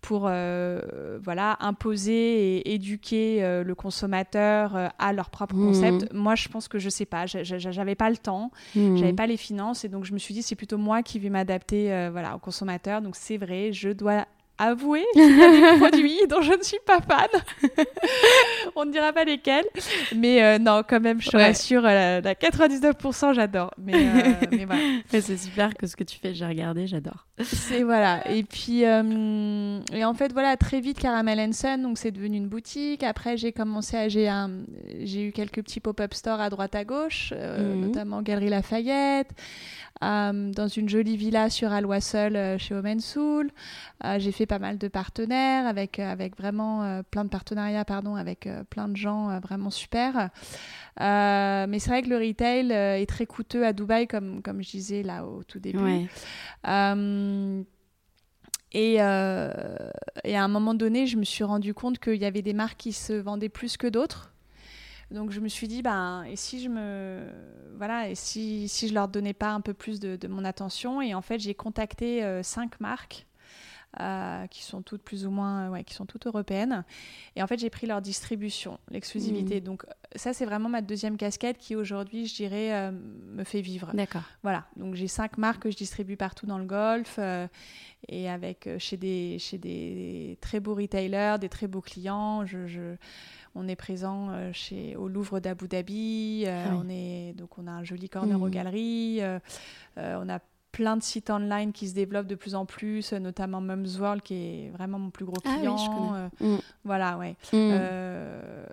[0.00, 2.12] pour voilà imposer
[2.58, 5.66] et éduquer le consommateur à leur propre mmh.
[5.66, 6.12] concept.
[6.12, 7.26] Moi je pense que je sais pas.
[7.26, 8.50] J'avais pas le temps.
[8.74, 8.96] Mmh.
[8.96, 9.84] j'avais pas les finances.
[9.84, 13.02] Et donc je me suis dit c'est plutôt moi qui vais m'adapter voilà au consommateur.
[13.02, 14.26] Donc c'est vrai je dois
[14.58, 17.28] avouer qu'il y a des produits dont je ne suis pas fan.
[18.76, 19.66] On ne dira pas lesquels.
[20.14, 23.72] Mais euh, non, quand même, je te rassure, euh, à 99%, j'adore.
[23.78, 24.82] Mais, euh, mais voilà.
[25.08, 27.26] c'est super que ce que tu fais, j'ai regardé, j'adore.
[27.42, 28.28] C'est voilà.
[28.30, 33.02] Et puis, et en fait, voilà, très vite, Caramel Son, donc c'est devenu une boutique.
[33.02, 34.08] Après, j'ai commencé à.
[34.08, 34.50] J'ai, un,
[35.02, 37.80] j'ai eu quelques petits pop-up stores à droite à gauche, mhm.
[37.80, 39.30] notamment Galerie Lafayette.
[40.00, 43.50] Dans une jolie villa sur euh, chez Omen Soul.
[44.04, 48.48] Euh, j'ai fait pas mal de partenaires avec, avec vraiment plein de partenariats pardon, avec
[48.70, 50.30] plein de gens vraiment super.
[50.98, 55.02] mais c'est vrai que le retail est très coûteux à Dubaï, comme, comme je disais
[55.02, 56.08] là au tout début.
[58.72, 59.52] Et, et, à
[60.24, 63.12] un moment donné, je me suis rendu compte qu'il y avait des marques qui se
[63.12, 64.32] vendaient plus que d'autres.
[65.10, 67.26] Donc je me suis dit, ben, et si je me.
[67.76, 71.00] Voilà, et si, si je leur donnais pas un peu plus de, de mon attention?
[71.00, 73.26] Et en fait, j'ai contacté euh, cinq marques.
[74.00, 76.84] Euh, qui sont toutes plus ou moins, ouais, qui sont toutes européennes.
[77.36, 79.62] Et en fait, j'ai pris leur distribution, l'exclusivité.
[79.62, 79.64] Mmh.
[79.64, 83.90] Donc ça, c'est vraiment ma deuxième casquette qui aujourd'hui, je dirais, euh, me fait vivre.
[83.94, 84.20] D'accord.
[84.42, 87.48] Voilà, donc j'ai cinq marques que je distribue partout dans le golf euh,
[88.08, 92.44] et avec euh, chez des chez des très beaux retailers, des très beaux clients.
[92.44, 92.96] Je, je-
[93.54, 96.44] on est présent euh, chez au Louvre d'Abu Dhabi.
[96.46, 96.80] euh, Ah oui.
[96.84, 98.50] On est donc on a un joli corner aux Mhm.
[98.50, 99.18] galeries.
[99.22, 99.38] euh,
[99.96, 100.40] euh, on a
[100.78, 104.22] plein de sites online qui se développent de plus en plus, euh, notamment Mums World
[104.22, 105.76] qui est vraiment mon plus gros Ah oui, client.
[105.76, 106.28] je connais.
[106.52, 106.60] euh, Mm.
[106.84, 107.32] voilà, ouais.
[107.52, 107.56] Mm.
[107.72, 108.64] Euh,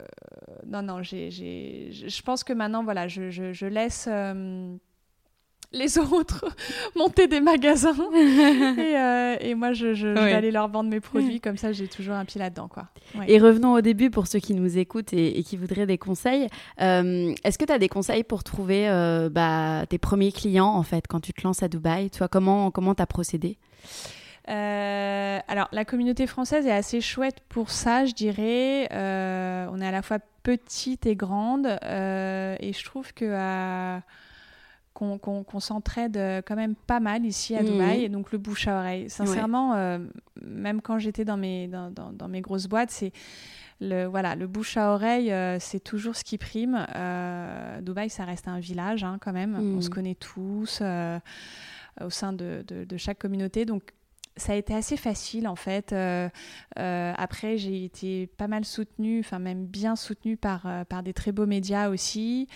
[0.68, 4.76] non, non, j'ai, j'ai- je je pense que maintenant, voilà, je, je- je laisse euh,
[5.76, 6.46] les autres
[6.96, 11.00] monter des magasins et, euh, et moi, je, je- je vais aller leur vendre mes
[11.00, 11.40] produits.
[11.42, 12.88] Comme ça, j'ai toujours un pied là-dedans, quoi.
[13.16, 13.26] Ouais.
[13.28, 16.48] Et revenons au début pour ceux qui nous écoutent et, et qui voudraient des conseils.
[16.82, 20.84] Euh, Est-ce que tu as des conseils pour trouver euh, bah, tes premiers clients en
[20.84, 22.10] fait quand tu te lances à Dubaï?
[22.10, 23.58] Toi, comment comment t'as procédé?
[24.48, 28.88] Alors, la communauté française est assez chouette pour ça, je dirais.
[28.92, 33.26] On est à la fois petite et grande, et je trouve que
[34.96, 37.68] qu'on s'entraide euh, quand même pas mal ici à Mhm.
[37.70, 39.10] Dubaï, et donc le bouche à oreille.
[39.10, 40.00] Sincèrement, euh,
[40.42, 43.12] même quand j'étais dans mes, dans, dans- dans mes grosses boîtes, c'est
[43.82, 46.88] le, voilà, le bouche à oreille, euh, c'est toujours ce qui prime.
[46.96, 49.56] Euh, Dubaï, ça reste un village hein, quand même.
[49.78, 50.82] On se connaît tous
[52.02, 53.66] au sein de, de- de chaque communauté.
[53.66, 53.92] Donc,
[54.38, 55.93] ça a été assez facile en fait.
[55.93, 56.30] Euh,
[56.78, 61.13] euh, après, j'ai été pas mal soutenue, enfin même bien soutenue par, euh, par des
[61.13, 62.48] très beaux médias aussi,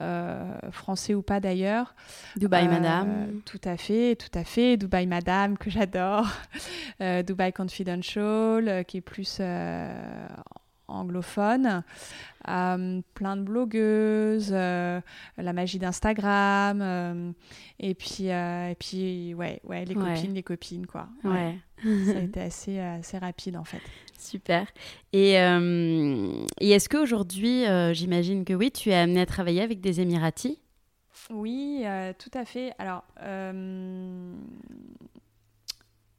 [0.00, 1.94] euh, français ou pas d'ailleurs.
[2.36, 3.40] Dubaï, madame.
[3.44, 4.76] Tout à fait, tout à fait.
[4.76, 6.26] Dubaï Madame, que j'adore.
[7.26, 9.40] Dubaï Confidential, qui est plus
[10.88, 11.82] anglophone.
[12.48, 15.00] Euh, plein de blogueuses, euh,
[15.36, 16.80] la magie d'Instagram.
[16.80, 17.32] euh,
[17.80, 20.14] et puis, et puis ouais, ouais, les Ouais.
[20.14, 21.08] copines, les copines, quoi.
[21.24, 21.58] Ouais.
[21.82, 23.80] Ça a été assez, assez rapide, en fait.
[24.18, 24.66] Super.
[25.12, 30.58] Et, et est-ce qu'aujourd'hui, j'imagine que oui, tu es amené à travailler avec des Émiratis?
[31.30, 31.84] Oui,
[32.18, 32.72] tout à fait.
[32.78, 33.02] Alors,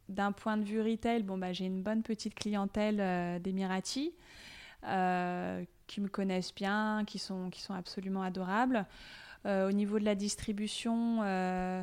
[0.10, 4.14] d'un point de vue retail, bon, bah, j'ai une bonne petite clientèle euh, d'Émiratis
[4.88, 8.86] euh, qui me connaissent bien, qui sont, qui sont absolument adorables.
[9.46, 11.82] Euh, au niveau de la distribution, euh,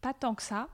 [0.00, 0.68] pas tant que ça.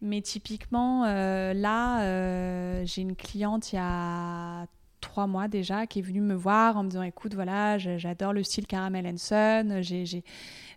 [0.00, 4.66] Mais typiquement, là, j'ai une cliente il y a
[5.00, 8.42] trois mois déjà qui est venue me voir en me disant écoute voilà j'adore le
[8.42, 10.24] style caramel and sun j'ai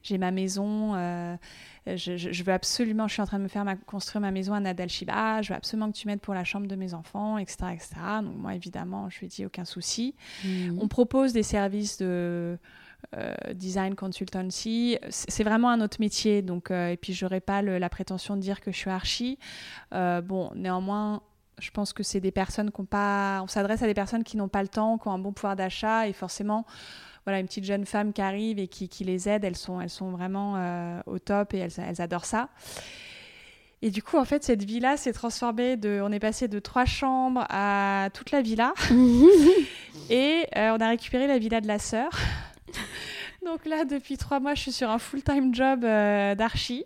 [0.03, 1.35] j'ai- ma maison euh,
[1.87, 4.59] je, veux absolument je suis en train de me faire ma- construire ma maison à
[4.59, 7.55] Nadal Shiba je veux absolument que tu m'aides pour la chambre de mes enfants etc
[7.73, 7.89] etc
[8.23, 10.15] donc moi évidemment je lui ai dit aucun souci
[10.79, 12.57] on propose des services de
[13.17, 14.97] euh, design consultancy.
[15.09, 16.43] C'est vraiment un autre métier.
[16.43, 19.39] Donc, euh, et puis, j'aurais pas le- la prétention de dire que je suis archi.
[19.91, 21.21] Euh, bon, néanmoins,
[21.59, 23.41] je pense que c'est des personnes qui ont pas.
[23.43, 25.55] On s'adresse à des personnes qui n'ont pas le temps, qui ont un bon pouvoir
[25.55, 26.63] d'achat et forcément.
[27.25, 29.89] Voilà, une petite jeune femme qui arrive et qui, qui les aide, elles sont, elles
[29.89, 32.49] sont vraiment euh, au top et elles, elles adorent ça.
[33.83, 36.01] Et du coup, en fait, cette villa s'est transformée de.
[36.03, 38.73] On est passé de trois chambres à toute la villa.
[40.09, 42.11] Et euh, on a récupéré la villa de la sœur.
[43.45, 46.85] Donc là, depuis trois mois, je suis sur un full-time job euh, d'archi,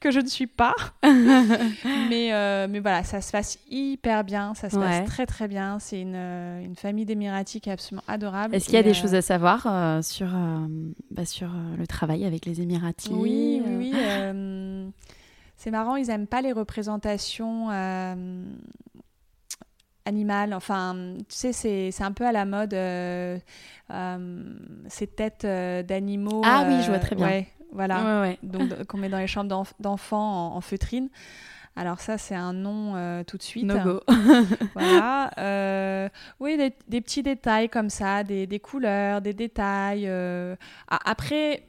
[0.00, 0.74] que je ne suis pas.
[1.02, 4.82] mais, euh, mais voilà, ça se passe hyper bien, ça se Ouais.
[4.82, 5.78] passe très très bien.
[5.78, 8.54] C'est une, euh, une famille d'Émiratis qui est absolument adorable.
[8.54, 10.28] Est-ce qu'il y a des euh, choses à savoir euh, sur,
[11.10, 13.92] bah, sur le travail avec les Émiratis Oui, oui, oui.
[15.56, 17.70] c'est marrant, ils n'aiment pas les représentations
[20.04, 20.54] animales.
[20.54, 23.38] Enfin, tu sais, c'est c'est un peu à la mode, euh,
[23.90, 24.54] euh,
[24.88, 26.42] ces têtes euh, d'animaux.
[26.44, 27.26] Ah oui, je vois très bien.
[27.26, 28.20] ouais, voilà.
[28.22, 28.38] Ouais, ouais.
[28.42, 31.08] Donc, qu'on met dans les chambres d'enf- d'enfants en, en feutrine.
[31.78, 33.64] Alors ça, c'est un nom euh, tout de suite.
[33.66, 34.00] No go.
[34.74, 35.30] Voilà.
[35.38, 36.08] euh,
[36.40, 40.04] oui, des, des petits détails comme ça, des, des couleurs, des détails.
[40.08, 40.56] euh.
[40.88, 41.64] Ah, Après,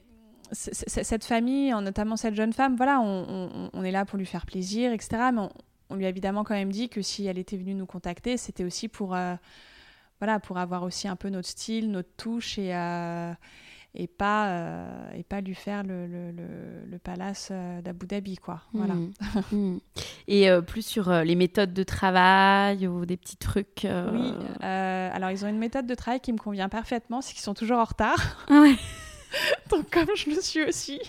[0.53, 4.45] cette famille, notamment cette jeune femme, voilà, on, on- on est là pour lui faire
[4.45, 5.09] plaisir, etc.
[5.33, 5.49] Mais on,
[5.89, 8.63] on lui a évidemment quand même dit que si elle était venue nous contacter, c'était
[8.63, 9.09] aussi pour,
[10.21, 12.71] voilà, pour avoir aussi un peu notre style, notre touche et,
[13.95, 18.37] et, pas, euh, et pas lui faire le, le, le- le palace euh, d'Abu Dhabi,
[18.37, 18.61] quoi.
[18.73, 18.93] Voilà.
[18.93, 19.11] Mm.
[19.51, 19.77] Mm.
[20.27, 23.85] Et euh, plus sur les méthodes de travail ou des petits trucs.
[23.85, 27.41] euh, Oui, alors ils ont une méthode de travail qui me convient parfaitement, c'est qu'ils
[27.43, 28.45] sont toujours en retard.
[28.49, 28.75] Ah ouais.
[29.71, 30.99] Donc comme je le suis aussi.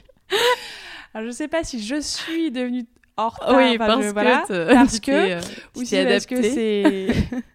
[1.15, 2.85] Alors je sais pas si je suis devenue
[3.17, 3.57] en retard.
[3.57, 5.41] Oui, enfin, parce je- que, voilà, te- parce que euh,
[5.77, 7.09] ou si parce que c'est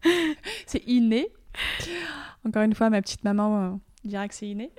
[0.67, 1.29] c'est inné.
[2.45, 4.71] Encore une fois, ma petite maman dirait que c'est inné.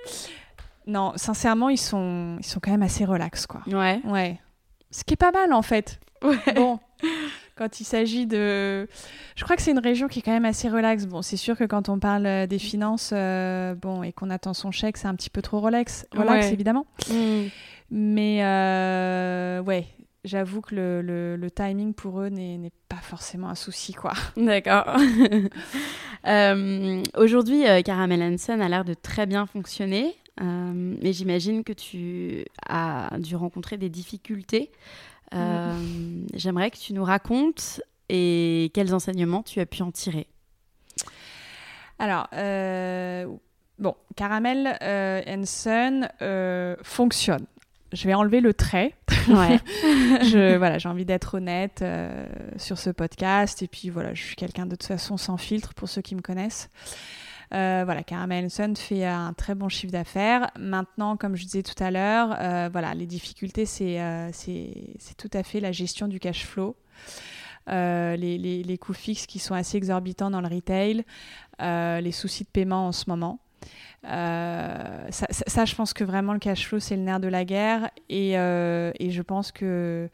[0.87, 3.63] Non, sincèrement, ils sont, ils sont quand même assez relax, quoi.
[3.67, 4.01] Ouais.
[4.05, 4.41] Ouais.
[4.91, 5.99] Ce qui est pas mal, en fait.
[6.55, 6.79] Bon,
[7.57, 8.89] quand il s'agit de...
[9.37, 11.07] Je crois que c'est une région qui est quand même assez relax.
[11.07, 14.55] Bon, c'est sûr que quand on parle euh, des finances, euh, bon, et qu'on attend
[14.55, 16.53] son chèque, c'est un petit peu trop relax, relax Ouais.
[16.53, 16.87] évidemment.
[17.11, 17.45] Mm.
[17.91, 19.87] Mais euh, ouais,
[20.25, 24.13] j'avoue que le, le- le timing pour eux n'est pas forcément un souci, quoi.
[24.37, 24.97] D'accord.
[26.27, 31.75] Euh, Aujourd'hui, euh, Caramel Hansen a l'air de très bien fonctionner, euh, mais j'imagine que
[31.75, 34.73] tu as dû rencontrer des difficultés.
[35.35, 35.75] Euh,
[36.33, 40.27] J'aimerais que tu nous racontes et quels enseignements tu as pu en tirer.
[41.99, 43.27] Alors, euh,
[43.79, 47.45] bon, Caramel euh, Hansen euh, fonctionne.
[47.95, 48.95] Je vais enlever le trait.
[49.29, 49.59] Ouais.
[50.23, 52.27] je, voilà, j'ai envie d'être honnête euh,
[52.57, 53.63] sur ce podcast.
[53.63, 56.21] Et puis voilà, je suis quelqu'un de toute façon sans filtre pour ceux qui me
[56.21, 56.69] connaissent.
[57.53, 60.51] Euh, voilà, Caramel Sun fait un très bon chiffre d'affaires.
[60.59, 64.01] Maintenant, comme je disais tout à l'heure, euh, voilà, les difficultés, c'est
[64.33, 66.77] c'est c'est tout à fait la gestion du cash flow.
[67.71, 71.03] Euh, les, les- les coûts fixes qui sont assez exorbitants dans le retail,
[71.63, 73.39] euh, les soucis de paiement en ce moment.
[74.07, 77.45] Euh, ça, ça- je pense que vraiment le cash flow, c'est le nerf de la
[77.45, 77.91] guerre.
[78.09, 80.09] Et, euh, et je pense que.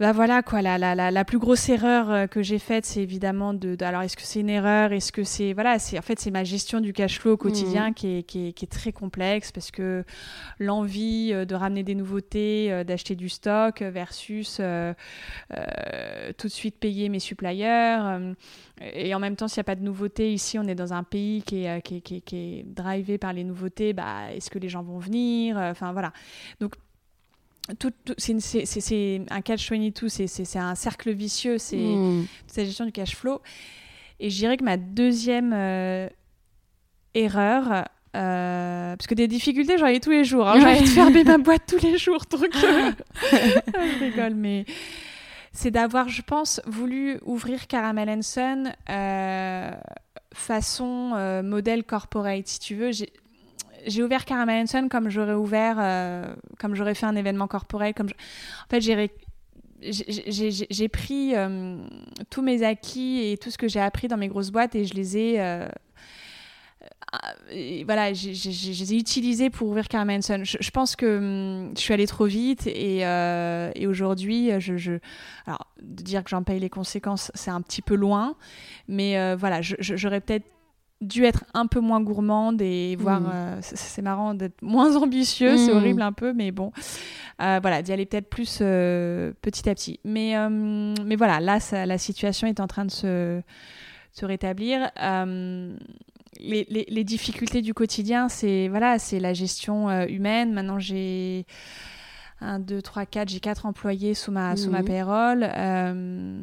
[0.00, 3.00] Bah voilà quoi, la, la, la, la plus grosse erreur euh, que j'ai faite, c'est
[3.00, 4.92] évidemment de, de- Alors, est-ce que c'est une erreur?
[4.92, 5.52] Est-ce que c'est.
[5.52, 8.48] Voilà, c'est en fait, c'est ma gestion du cash flow au quotidien qui, est, qui,
[8.48, 10.04] est, qui est très complexe parce que
[10.58, 14.92] l'envie euh, de ramener des nouveautés, euh, d'acheter du stock versus euh,
[15.56, 17.96] euh, tout de suite payer mes suppliers.
[18.80, 21.04] et en même temps, s'il n'y a pas de nouveautés, ici, on est dans un
[21.04, 23.92] pays qui est, qui qui est- drivé par les nouveautés.
[23.92, 25.56] Bah, est-ce que les gens vont venir?
[25.56, 26.12] Enfin, voilà.
[26.58, 26.72] Donc,
[27.78, 31.76] tout, tout- c'est c'est- c'est- c'est un catch-22, c'est- c'est c'est un cercle vicieux, c'est
[31.76, 32.26] Mm.
[32.40, 33.40] toute cette gestion du cash flow.
[34.20, 36.08] Et je dirais que ma deuxième euh,
[37.14, 37.84] erreur,
[38.16, 40.48] euh, parce que des difficultés, j'en ai tous les jours.
[40.48, 40.58] hein.
[40.60, 40.72] J'ai Ouais.
[40.76, 42.24] envie de fermer ma boîte tous les jours.
[42.30, 42.92] Donc, euh,
[43.72, 44.64] je rigole, mais
[45.52, 48.20] c'est d'avoir, je pense, voulu ouvrir Caramel
[48.90, 49.70] euh,
[50.32, 52.90] façon modèle corporate, si tu veux.
[53.86, 57.96] J'ai ouvert Caramel comme j'aurais ouvert, euh, comme j'aurais fait un événement corporate.
[57.96, 61.76] Comme En fait, j'ai pris euh,
[62.30, 64.94] tous mes acquis et tout ce que j'ai appris dans mes grosses boîtes et je
[64.94, 65.68] les ai euh,
[67.84, 70.20] voilà je les ai utilisés pour ouvrir Caramel.
[70.22, 73.04] Je, pense que hum, je suis allée trop vite et,
[73.86, 74.98] aujourd'hui je,
[75.80, 78.34] de dire que j'en paye les conséquences c'est un petit peu loin
[78.88, 80.46] mais voilà j'aurais peut-être
[81.00, 83.30] dû être un peu moins gourmande et voir Mhm.
[83.32, 85.76] euh, c'est- marrant d'être moins ambitieux c'est Mhm.
[85.76, 86.72] horrible un peu mais bon
[87.42, 89.98] euh, voilà, d'y aller peut-être plus euh, petit à petit.
[90.04, 93.40] Mais, mais voilà, là, ça- la situation est en train de se,
[94.12, 94.88] se rétablir.
[96.40, 100.52] Les, les- les difficultés du quotidien, c'est voilà, c'est la gestion humaine.
[100.52, 101.46] Maintenant, j'ai
[102.44, 105.42] 1, 2, 3, 4, j'ai 4 employés sous ma, sous ma payroll.
[105.56, 106.40] Euh,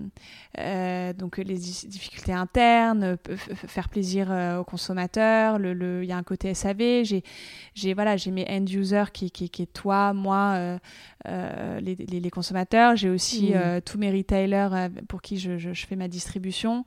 [0.57, 3.35] euh, donc les di- difficultés internes, euh,
[3.67, 7.03] faire plaisir euh, aux consommateurs, le- le- il y a un côté SAV,
[7.75, 10.77] j'ai voilà, j'ai mes end users qui, qui, qui est toi, moi,
[11.25, 12.95] les, les, les consommateurs.
[12.95, 13.53] J'ai aussi
[13.85, 16.83] tous mes retailers pour qui je, je, je fais ma distribution.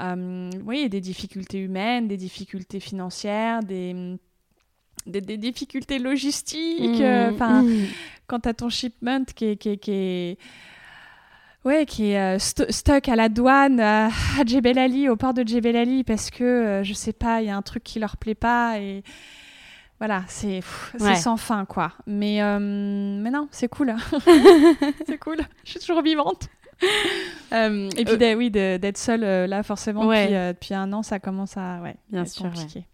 [0.00, 4.16] Oui, des difficultés humaines, des difficultés financières, des,
[5.06, 7.00] des, des difficultés logistiques.
[7.00, 7.34] euh, Mm.
[7.34, 7.84] Enfin, Mm.
[8.30, 10.38] Quand tu as ton shipment qui est, qui est, qui est,
[11.64, 15.74] ouais, qui est euh, à la douane euh, à Djebel Ali, au port de Djebel
[15.74, 18.36] Ali, parce que, euh, je sais pas, il y a un truc qui leur plaît
[18.36, 19.02] pas et
[19.98, 20.60] voilà, c'est
[21.00, 21.16] Ouais.
[21.16, 21.92] sans fin, quoi.
[22.06, 23.96] Mais, euh, mais non, c'est cool.
[25.06, 25.38] c'est cool.
[25.64, 26.48] Je suis toujours vivante.
[27.52, 30.26] Et puis, oui, d'être seule, là, forcément, Ouais.
[30.28, 32.86] depuis, depuis un an, ça commence à ouais, Bien être sûr, compliqué.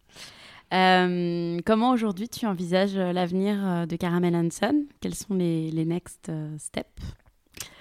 [0.75, 4.87] Euh, comment aujourd'hui tu envisages euh, l'avenir euh, de Caramel Hanson?
[5.01, 7.03] Quels sont les, next steps?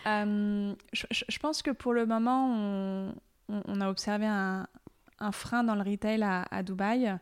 [0.06, 3.12] Je, pense que pour le moment,
[3.50, 4.68] on, a observé un,
[5.32, 7.18] frein dans le retail à, Dubaï.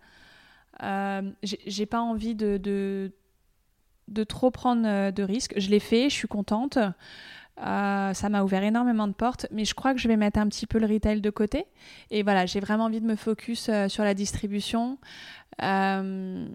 [0.82, 3.12] Euh, j'ai- pas envie de,
[4.28, 5.54] trop prendre de risques.
[5.56, 6.78] Je l'ai fait, je suis contente.
[7.56, 10.68] Ça m'a ouvert énormément de portes, mais je crois que je vais mettre un petit
[10.68, 11.66] peu le retail de côté.
[12.12, 14.98] Et voilà, j'ai vraiment envie de me focus sur la distribution.
[15.62, 16.48] Euh,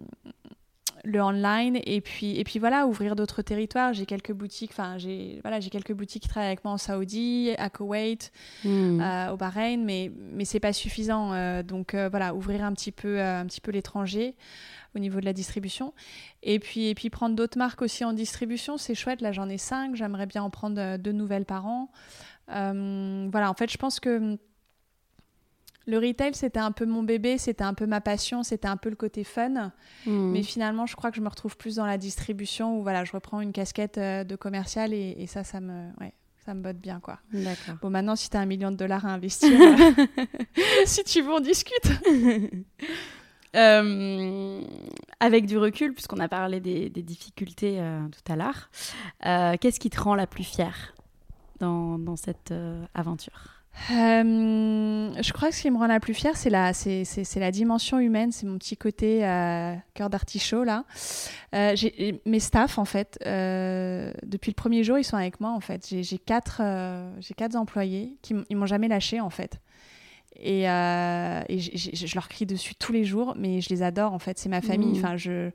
[1.04, 3.92] le online et puis et puis voilà ouvrir d'autres territoires.
[3.94, 7.50] J'ai quelques boutiques enfin j'ai voilà j'ai quelques boutiques qui travaillent avec moi en Saoudi
[7.56, 8.32] à Koweït
[8.64, 9.00] Mm.
[9.00, 12.90] euh, au Bahreïn mais mais c'est pas suffisant euh, donc euh, voilà ouvrir un petit
[12.92, 14.34] peu un petit peu l'étranger
[14.96, 15.94] au niveau de la distribution.
[16.42, 19.58] Et puis et puis prendre d'autres marques aussi en distribution c'est chouette là j'en ai
[19.58, 21.90] cinq j'aimerais bien en prendre deux nouvelles par an.
[22.48, 24.36] Voilà en fait je pense que
[25.88, 28.90] Le retail, c'était un peu mon bébé, c'était un peu ma passion, c'était un peu
[28.90, 29.72] le côté fun.
[30.06, 30.30] Hmm.
[30.30, 33.12] Mais finalement, je crois que je me retrouve plus dans la distribution où voilà, je
[33.12, 36.12] reprends une casquette euh, de commercial et, et ça, ça me, ouais,
[36.44, 37.18] ça me botte bien, quoi.
[37.32, 37.76] D'accord.
[37.82, 40.24] Bon, maintenant, si tu as un million de dollars à investir, euh,
[40.86, 41.90] si tu veux, on discute.
[43.56, 44.62] Euh,
[45.20, 48.70] avec du recul, puisqu'on a parlé des, des difficultés euh, tout à l'heure,
[49.24, 50.94] euh, qu'est-ce qui te rend la plus fière
[51.58, 52.52] dans, dans cette
[52.94, 53.57] aventure?
[53.90, 57.24] Euh, je crois que ce qui me rend la plus fière, c'est la, c'est, c'est-
[57.24, 60.84] c'est la dimension humaine, c'est mon petit côté euh, cœur d'artichaut là.
[61.54, 65.60] Euh, j'ai, mes staffs en fait, depuis le premier jour, ils sont avec moi en
[65.60, 65.86] fait.
[65.88, 66.60] J'ai, j'ai quatre,
[67.20, 69.60] j'ai quatre employés qui m- ils m'ont jamais lâché en fait.
[70.40, 74.38] Et, je leur crie dessus tous les jours, mais je les adore en fait.
[74.38, 74.90] C'est ma famille.
[74.92, 74.96] Mhm.
[75.04, 75.50] Enfin, je,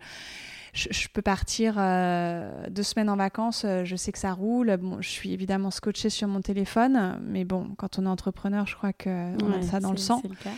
[0.74, 4.76] je, je peux partir euh, deux semaines en vacances, euh, je sais que ça roule.
[4.78, 8.76] Bon, je suis évidemment scotchée sur mon téléphone, mais bon, quand on est entrepreneur, je
[8.76, 10.22] crois qu'on a Ouais, ça dans le sang.
[10.24, 10.50] Le cas.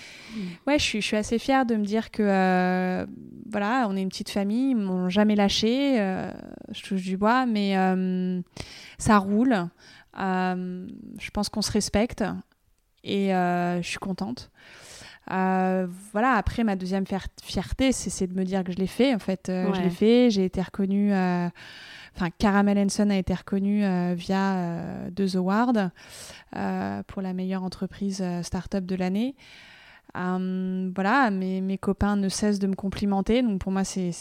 [0.67, 3.05] Ouais, je suis, je suis assez fière de me dire que euh,
[3.51, 6.31] voilà, on est une petite famille, ils m'ont jamais lâché, euh,
[6.71, 7.75] je touche du bois, mais
[8.97, 9.67] ça roule.
[10.15, 12.23] Je pense qu'on se respecte
[13.03, 14.49] et je suis contente.
[15.31, 19.13] Euh, voilà, après, ma deuxième fier- fierté, c'est de me dire que je l'ai fait.
[19.15, 21.13] En fait, euh, je l'ai fait, j'ai été reconnue.
[21.13, 21.47] euh,
[22.17, 23.83] Enfin, Caramel Henson a été reconnue
[24.15, 25.73] via deux awards
[27.07, 29.35] pour la meilleure entreprise start-up de l'année.
[30.13, 34.13] Voilà, mes, mes copains ne cessent de me complimenter, donc pour moi, c'est-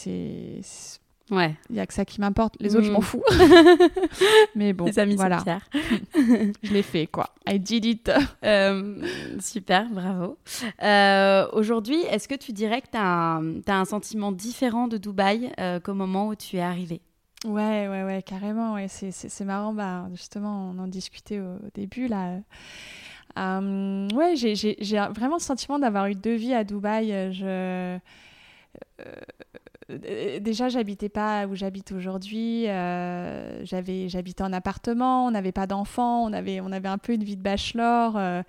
[1.31, 2.55] Ouais, il y a que ça qui m'importe.
[2.59, 3.23] Les autres, je m'en fous.
[4.55, 5.43] Mais bon, les amis voilà,
[6.15, 7.29] je l'ai fait, quoi.
[7.47, 8.11] I did it.
[8.43, 9.01] Euh,
[9.39, 10.37] super, bravo.
[10.83, 15.79] Euh, Aujourd'hui, est-ce que tu dirais que tu as, un sentiment différent de Dubaï euh,
[15.79, 17.01] qu'au moment où tu es arrivé
[17.43, 18.73] Ouais, ouais, ouais, carrément.
[18.75, 18.87] Ouais.
[18.87, 22.37] C'est, marrant, bah, justement, on en discutait au début, là.
[23.39, 24.75] Euh, ouais, j'ai,
[25.15, 27.33] vraiment le sentiment d'avoir eu deux vies à Dubaï.
[27.33, 27.43] Je...
[27.45, 27.99] euh,
[29.89, 32.67] déjà, j'habitais pas où j'habite aujourd'hui.
[32.67, 37.13] Euh, j'avais, j'habitais en appartement, on n'avait pas d'enfants, on avait, on avait un peu
[37.13, 38.41] une vie de bachelor euh,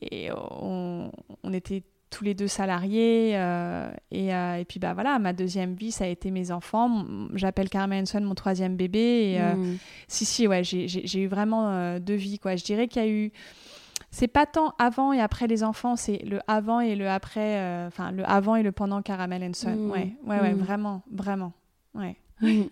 [0.00, 1.10] et on,
[1.42, 3.32] on était tous les deux salariés.
[3.34, 7.04] euh, et, euh, et puis, bah voilà, ma deuxième vie, ça a été mes enfants.
[7.34, 9.32] J'appelle Carmen Hanson mon troisième bébé.
[9.34, 9.76] Et, euh, Mm.
[10.06, 12.56] si, si, ouais, j'ai- eu vraiment euh, deux vies, quoi.
[12.56, 13.30] Je dirais qu'il y a eu.
[14.10, 17.58] C'est pas tant avant et après les enfants, c'est le avant et le après.
[17.58, 19.76] euh, Enfin, le avant et le pendant Caramel Hanson.
[19.76, 19.90] Mm.
[19.90, 20.58] Ouais, ouais, ouais, Mm.
[20.58, 21.52] vraiment, vraiment.
[21.94, 22.16] Ouais.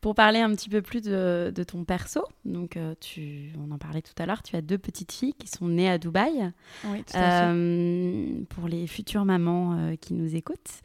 [0.00, 3.78] Pour parler un petit peu plus de, de ton perso, donc euh, tu, on en
[3.78, 6.50] parlait tout à l'heure, tu as deux petites filles qui sont nées à Dubaï.
[6.86, 7.46] Oui, tout à fait.
[7.52, 10.80] Euh, pour les futures mamans qui nous écoutent,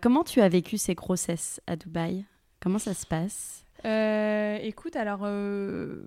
[0.00, 2.24] comment tu as vécu ces grossesses à Dubaï?
[2.60, 3.64] Comment ça se passe?
[3.84, 6.02] Euh, écoute, alors, euh,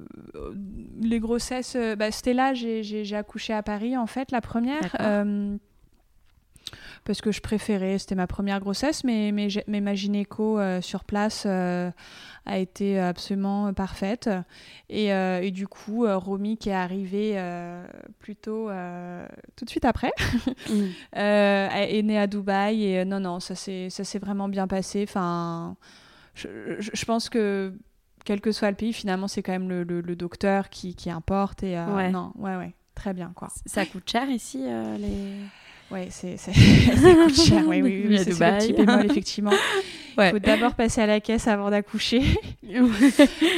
[1.02, 4.96] les grossesses, euh, bah, Stella, j'ai- accouché à Paris, en fait, la première.
[5.02, 5.58] Euh,
[7.06, 11.44] parce que je préférais, c'était ma première grossesse, mais, mais, ma gynéco euh, sur place
[11.46, 11.92] euh,
[12.46, 14.30] a été absolument euh, parfaite.
[14.90, 17.86] Et, euh, et du coup, euh, Romy, qui est arrivée euh,
[18.20, 20.12] plutôt euh, tout de suite après,
[21.18, 22.86] euh, est née à Dubaï.
[22.86, 25.06] Et euh, non, non, ça s'est ça s'est vraiment bien passé.
[25.08, 25.76] Enfin,
[26.36, 26.48] je,
[26.80, 27.74] je- je pense que
[28.26, 31.10] quel que soit le pays, finalement, c'est quand même le, le- le docteur qui, qui
[31.10, 31.64] importe.
[31.64, 32.10] Et euh, Ouais.
[32.12, 33.50] non, ouais, ouais, très bien, quoi.
[33.66, 35.40] Ça coûte cher ici euh, les...
[35.92, 37.64] Ouais, c'est ça coûte cher.
[37.68, 39.52] Oui, oui, oui, c'est le petit bémol, effectivement.
[39.52, 40.30] Il Ouais.
[40.32, 42.22] faut d'abord passer à la caisse avant d'accoucher.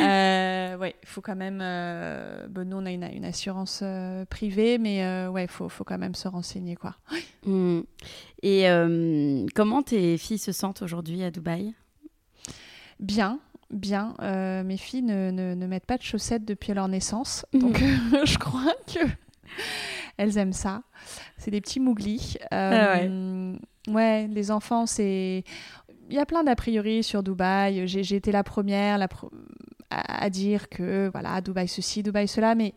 [0.02, 1.60] euh, ouais, il faut quand même.
[1.62, 5.70] euh, bon, nous, on a une, une assurance euh, privée, mais euh, ouais, il faut,
[5.70, 6.96] faut quand même se renseigner, quoi.
[7.46, 7.82] Mm.
[8.44, 8.66] Et
[9.54, 11.74] comment tes filles se sentent aujourd'hui à Dubaï?
[13.00, 13.40] Bien,
[13.72, 14.14] bien.
[14.22, 17.60] Euh, mes filles ne, ne, ne mettent pas de chaussettes depuis leur naissance, Mhm.
[17.62, 17.78] donc
[18.26, 19.00] je crois que
[20.18, 20.82] elles aiment ça.
[21.38, 22.38] C'est des petits mouglis.
[22.52, 23.56] Ah Euh,
[23.90, 24.28] ouais.
[24.28, 25.44] les enfants, c'est.
[26.10, 27.88] Il y a plein d'a priori sur Dubaï.
[27.88, 29.32] J'ai été la première la pro-
[29.90, 32.74] à, à dire que voilà, Dubaï ceci, Dubaï cela, mais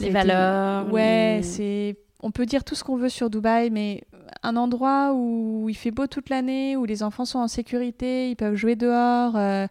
[0.00, 1.96] Les valeurs, Ouais, les- c'est.
[2.20, 4.02] On peut dire tout ce qu'on veut sur Dubaï, mais
[4.42, 8.36] un endroit où il fait beau toute l'année, où les enfants sont en sécurité, ils
[8.36, 9.36] peuvent jouer dehors.
[9.36, 9.66] euh,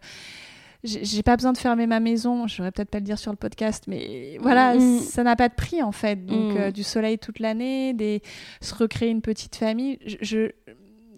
[0.84, 3.36] j'ai pas besoin de fermer ma maison, je devrais peut-être pas le dire sur le
[3.36, 5.00] podcast, mais voilà, Mm.
[5.00, 6.24] ça n'a pas de prix en fait.
[6.24, 6.56] Donc Mm.
[6.56, 8.22] euh, du soleil toute l'année, des
[8.60, 9.98] se recréer une petite famille.
[10.06, 10.50] Je, je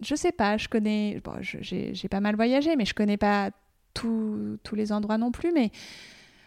[0.03, 3.51] je sais pas, je connais, bon, j'ai pas mal voyagé, mais je connais pas
[3.93, 5.71] tous tous les endroits non plus, mais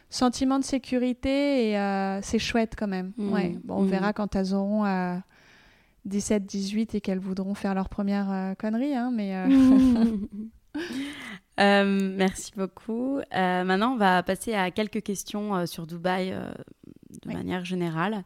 [0.09, 3.11] sentiment de sécurité et euh, c'est chouette quand même.
[3.17, 3.31] Mm.
[3.31, 3.55] Ouais.
[3.63, 5.15] Bon, on verra quand elles auront euh,
[6.05, 10.17] 17, 18 et qu'elles voudront faire leur première euh, connerie, hein, mais euh,
[11.59, 11.85] Euh,
[12.17, 13.19] merci beaucoup.
[13.19, 18.23] Euh, maintenant, on va passer à quelques questions sur Dubaï, de manière générale.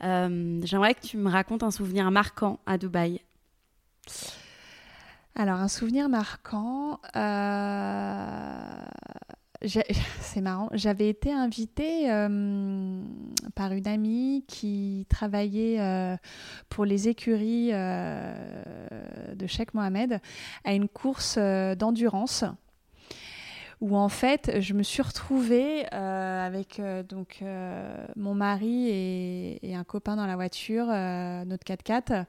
[0.00, 3.20] J'aimerais que tu me racontes un souvenir marquant à Dubaï.
[5.34, 7.00] Alors, un souvenir marquant,
[10.20, 13.02] c'est marrant, j'avais été invitée euh,
[13.56, 16.16] par une amie qui travaillait euh,
[16.68, 18.34] pour les écuries euh,
[19.34, 20.20] de Sheikh Mohamed
[20.64, 22.44] à une course d'endurance
[23.80, 27.42] où en fait je me suis retrouvée avec donc
[28.16, 32.26] mon mari et, et, un copain dans la voiture, notre 4x4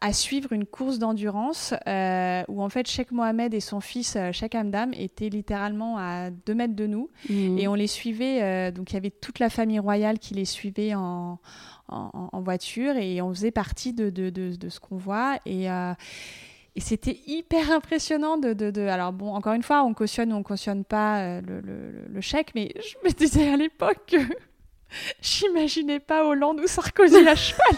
[0.00, 4.30] à suivre une course d'endurance euh, où en fait Sheikh Mohamed et son fils euh,
[4.32, 7.58] Sheikh Hamdam étaient littéralement à deux mètres de nous mhm.
[7.58, 8.42] et on les suivait.
[8.42, 11.40] Euh, donc il y avait toute la famille royale qui les suivait en,
[11.88, 15.66] en, voiture et on faisait partie de, de, de, ce convoi et
[16.76, 20.42] et c'était hyper impressionnant de, de, Alors bon, encore une fois, on cautionne ou on
[20.44, 24.16] cautionne pas le, le, le, chèque, mais je me disais à l'époque que
[25.20, 27.76] j'imaginais pas Hollande ou Sarkozy à cheval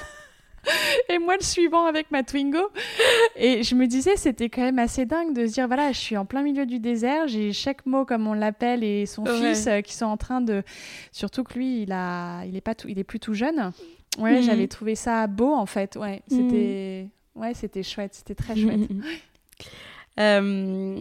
[1.08, 2.70] et moi le suivant avec ma Twingo.
[3.36, 6.16] Et je me disais, c'était quand même assez dingue de se dire, voilà, je suis
[6.16, 9.80] en plein milieu du désert, j'ai chaque mot comme on l'appelle et son fils euh,
[9.80, 10.62] qui sont en train de...
[11.12, 12.44] Surtout que lui, il, a...
[12.44, 12.88] il, est, pas tout...
[12.88, 13.72] il est plus tout jeune.
[14.18, 14.42] Ouais, mhm.
[14.42, 15.96] j'avais trouvé ça beau en fait.
[15.96, 17.42] Ouais, c'était mhm.
[17.42, 18.80] ouais, c'était chouette, c'était très chouette.
[20.18, 21.00] Euh,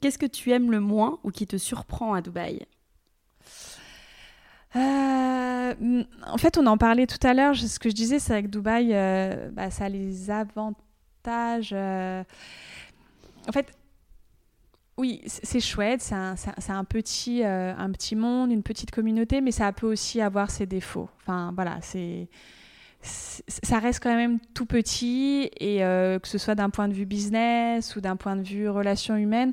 [0.00, 2.66] qu'est-ce que tu aimes le moins ou qui te surprend à Dubaï?
[4.78, 7.54] Euh, en fait, on en parlait tout à l'heure.
[7.56, 11.70] Ce que je disais, c'est que Dubaï, euh, bah, ça a les avantages.
[11.72, 12.22] Euh,
[13.48, 13.66] en fait,
[14.96, 16.00] oui, c'est chouette.
[16.02, 20.66] C'est un, petit, un petit monde, une petite communauté, mais ça peut aussi avoir ses
[20.66, 21.08] défauts.
[21.20, 22.28] Enfin, voilà, c'est
[23.00, 27.94] ça reste quand même tout petit et que ce soit d'un point de vue business
[27.94, 29.52] ou d'un point de vue relation humaine,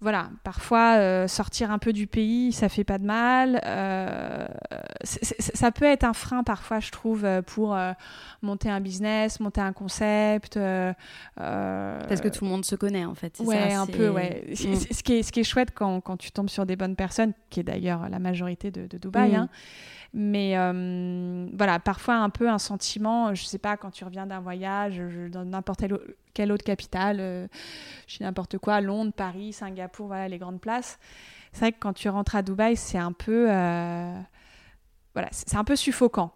[0.00, 3.60] voilà, parfois euh, sortir un peu du pays, ça fait pas de mal.
[3.64, 4.46] Euh,
[5.02, 7.76] ça peut être un frein parfois, je trouve, euh, pour
[8.40, 10.56] monter un business, monter un concept.
[11.36, 13.40] Parce que tout le monde se connaît en fait.
[13.40, 14.44] Ouais, un peu, ouais.
[14.48, 14.54] Mm.
[14.54, 17.32] Ce, qui est, ce qui est chouette quand, quand, tu tombes sur des bonnes personnes,
[17.50, 19.34] qui est d'ailleurs la majorité de, de Dubaï, mm.
[19.34, 19.48] hein,
[20.14, 24.40] mais euh, voilà, parfois un peu un sentiment, je sais pas, quand tu reviens d'un
[24.40, 25.84] voyage dans n'importe
[26.32, 27.46] quelle autre capitale, euh,
[28.06, 30.98] je sais n'importe quoi, Londres, Paris, Singapour, voilà, les grandes places.
[31.52, 33.48] C'est vrai que quand tu rentres à Dubaï, c'est un peu.
[33.50, 34.18] Euh,
[35.14, 36.32] voilà, c'est un peu suffocant.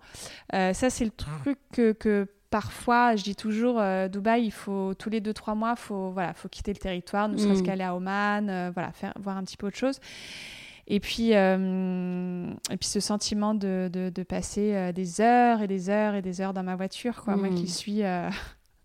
[0.52, 5.20] ça, c'est le truc que, que parfois, je dis toujours, Dubaï, il faut tous les
[5.20, 7.66] deux trois mois, faut voilà, faut quitter le territoire, ne serait-ce mm.
[7.66, 10.00] qu'aller à Oman, voilà, faire voir un petit peu autre chose.
[10.89, 15.91] Et puis, euh, et puis ce sentiment de, de, passer euh, des heures et des
[15.91, 17.37] heures et des heures dans ma voiture, quoi.
[17.37, 17.68] Moi qui mm.
[17.68, 18.28] suis euh,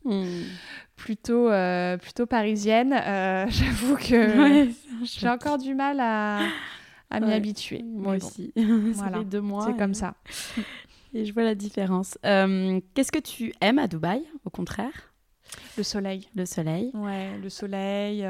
[0.05, 0.43] mm.
[0.95, 1.49] plutôt,
[1.99, 2.91] plutôt parisienne,
[3.49, 4.69] j'avoue que
[5.03, 6.41] j'ai encore du mal à,
[7.09, 7.83] à m'y habituer.
[7.83, 8.53] Moi aussi.
[8.55, 9.23] voilà.
[9.23, 9.65] deux mois.
[9.65, 10.13] C'est comme ça.
[11.13, 12.17] Et je vois la différence.
[12.21, 15.13] Qu'est-ce que tu aimes à Dubaï, au contraire?
[15.77, 16.27] Le soleil.
[16.35, 16.91] Le soleil.
[16.93, 18.23] Ouais, le soleil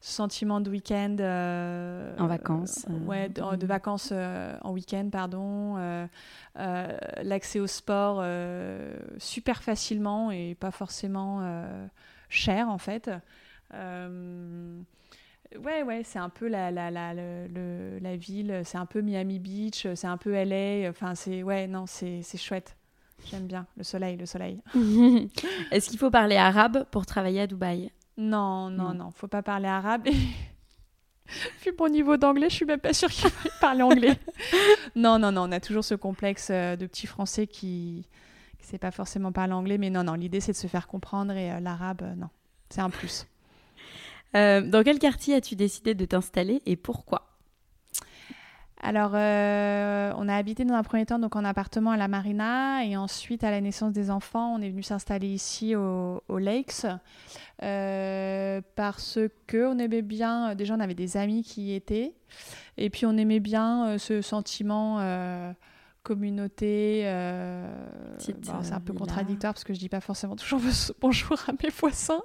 [0.00, 1.16] sentiment de week-end.
[1.20, 2.86] Euh, en vacances.
[2.90, 5.76] Euh, ouais, de, vacances euh, en week-end, pardon.
[6.56, 8.24] L'accès au sport
[9.18, 11.42] super facilement et pas forcément
[12.28, 13.10] cher, en fait.
[15.58, 19.86] Ouais, ouais, c'est un peu la, la, la, la ville, c'est un peu Miami Beach,
[19.94, 20.88] c'est un peu LA.
[20.88, 22.76] Enfin, c'est ouais, non, c'est chouette.
[23.26, 24.62] J'aime bien le soleil, le soleil.
[25.70, 27.90] Est-ce qu'il faut parler arabe pour travailler à Dubaï?
[28.20, 30.08] Non, non, non, faut pas parler arabe.
[31.64, 34.18] Vu mon niveau d'anglais, je suis même pas sûre qu'il parle anglais.
[34.96, 38.04] non, non, non, on a toujours ce complexe euh, de petit français qui
[38.60, 41.32] ne sait pas forcément parler anglais, mais non, non, l'idée c'est de se faire comprendre
[41.32, 42.28] et euh, l'arabe, euh, non,
[42.68, 43.26] c'est un plus.
[44.34, 47.29] dans quel quartier as-tu décidé de t'installer et pourquoi?
[48.82, 52.84] Alors, euh, on a habité dans un premier temps donc en appartement à la Marina
[52.84, 56.86] et ensuite à la naissance des enfants, on est venu s'installer ici au, Lakes
[57.62, 60.54] euh, parce que on aimait bien.
[60.54, 62.14] Déjà, on avait des amis qui y étaient
[62.78, 64.96] et puis on aimait bien euh, ce sentiment
[66.02, 67.02] communauté.
[68.16, 70.62] c'est un peu contradictoire parce que je dis pas forcément toujours
[71.00, 72.22] bonjour à mes voisins.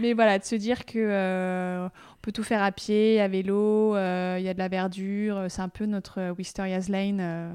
[0.00, 3.96] Mais voilà, de se dire que euh, on peut tout faire à pied, à vélo,
[3.96, 7.20] euh, il y a de la verdure, c'est un peu notre Wisteria's Lane.
[7.20, 7.52] Euh,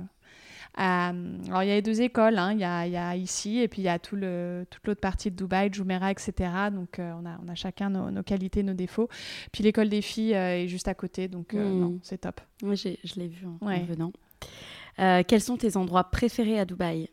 [0.76, 2.52] alors il y a les deux écoles, hein.
[2.54, 5.02] il y, a, y, a, ici et puis il y a tout le, toute l'autre
[5.02, 6.34] partie de Dubaï, Jumeirah, etc.
[6.72, 9.08] Donc on, a, on a chacun nos, qualités, nos défauts.
[9.52, 12.00] Puis l'école des filles est juste à côté, donc hmm.
[12.02, 12.42] c'est top.
[12.64, 14.12] Oui, je l'ai vu en, en venant.
[14.98, 17.08] quels sont tes endroits préférés à Dubaï?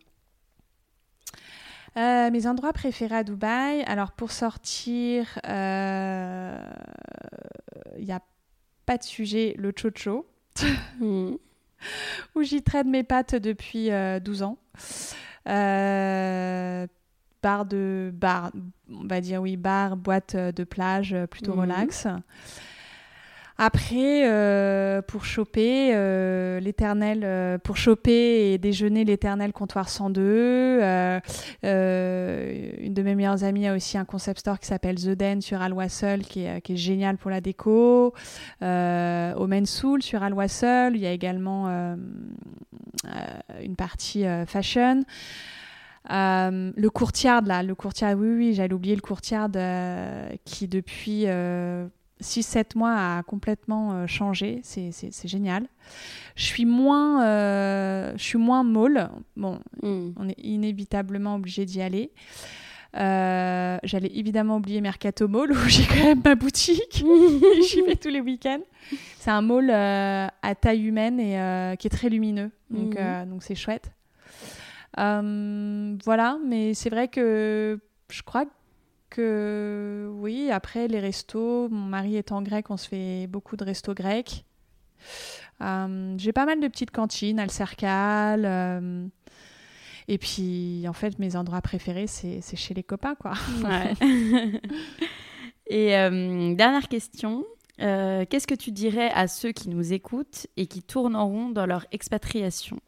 [1.97, 6.59] Euh, mes endroits préférés à Dubaï, alors pour sortir, il euh,
[7.99, 8.20] n'y a
[8.86, 10.26] pas de sujet, le chocho.
[11.01, 11.36] Mm.
[12.34, 13.88] où j'y traîne mes pattes depuis
[14.22, 14.59] 12 ans.
[17.43, 18.53] bar de bar,
[18.91, 21.61] on va dire oui, bar, boîte de plage, plutôt mhm.
[21.61, 22.07] relax.
[23.63, 30.81] Après, euh, pour choper euh, l'éternel, euh, pour choper et déjeuner l'éternel comptoir 102.
[30.83, 31.21] une
[31.63, 36.23] de mes meilleures amies a aussi un concept store qui s'appelle The Den sur Alwassel,
[36.23, 38.15] qui est, qui est génial pour la déco.
[38.63, 41.69] au Mensoul sur Alwassel, il y a également
[43.63, 45.05] une partie fashion.
[46.09, 49.51] le courtiard, là, le courtiard, oui, oui, j'allais oublier le courtiard
[50.47, 51.27] qui depuis
[52.21, 54.61] 6-7 mois a complètement euh, changé.
[54.62, 55.66] C'est génial.
[56.37, 59.09] Je suis moins, euh, je suis moins molle.
[59.37, 60.11] Bon, hmm.
[60.16, 62.11] on est inévitablement obligé d'y aller.
[62.97, 67.05] Euh, j'allais évidemment oublier Mercato Mall où j'ai quand même ma boutique.
[67.68, 68.62] J'y vais tous les week-ends.
[69.18, 72.51] C'est un mall à taille humaine et qui est très lumineux.
[72.71, 73.29] Donc hmm.
[73.29, 73.91] donc c'est chouette.
[74.97, 77.79] voilà, mais c'est vrai que
[78.11, 78.51] je crois que
[79.11, 83.95] que oui, après les restos, mon mari étant grec, on se fait beaucoup de restos
[83.95, 84.45] grecs.
[85.63, 88.45] Euh, j'ai pas mal de petites cantines, al Cercal.
[88.45, 89.07] Euh,
[90.09, 93.35] et puis, en fait, mes endroits préférés, c'est chez les copains, quoi.
[95.67, 97.45] et euh, dernière question.
[97.79, 101.65] Qu'est-ce que tu dirais à ceux qui nous écoutent et qui tournent en rond dans
[101.65, 102.79] leur expatriation?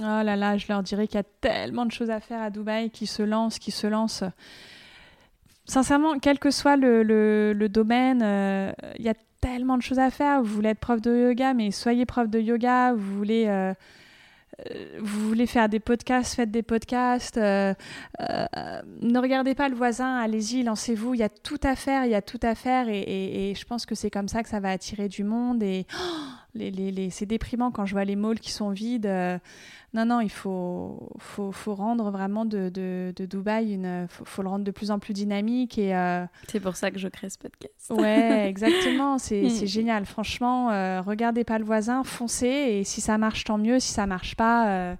[0.00, 2.50] Oh là là, je leur dirais qu'il y a tellement de choses à faire à
[2.50, 4.24] Dubaï, qui se lancent, qui se lancent
[5.66, 10.42] sincèrement, quel que soit le, domaine, euh, il y a tellement de choses à faire.
[10.42, 12.92] Vous voulez être prof de yoga, mais soyez prof de yoga.
[12.92, 13.74] Vous voulez, euh,
[14.70, 17.36] euh, faire des podcasts, faites des podcasts.
[17.36, 21.14] ne regardez pas le voisin, allez-y, lancez-vous.
[21.14, 22.86] Il y a tout à faire, il y a tout à faire.
[22.88, 25.62] Et, je pense que c'est comme ça que ça va attirer du monde.
[25.62, 25.86] Et
[26.54, 29.10] les, les, c'est déprimant quand je vois les malls qui sont vides.
[29.94, 34.42] Non, non, il faut, faut, faut rendre vraiment de, de, de Dubaï, une, faut, faut,
[34.42, 35.78] le rendre de plus en plus dynamique.
[35.78, 37.90] et euh, C'est pour ça que je crée ce podcast.
[37.90, 40.04] Ouais, exactement, c'est génial.
[40.04, 43.78] Franchement, euh, regardez pas le voisin, foncez, et si ça marche, tant mieux.
[43.78, 44.94] Si ça marche pas, euh,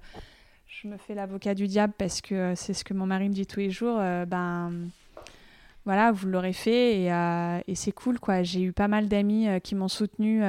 [0.68, 3.46] je me fais l'avocat du diable parce que c'est ce que mon mari me dit
[3.46, 3.98] tous les jours.
[3.98, 4.70] ben
[5.84, 8.44] voilà, vous l'aurez fait et, et c'est cool, quoi.
[8.44, 10.40] J'ai eu pas mal d'amis qui m'ont soutenu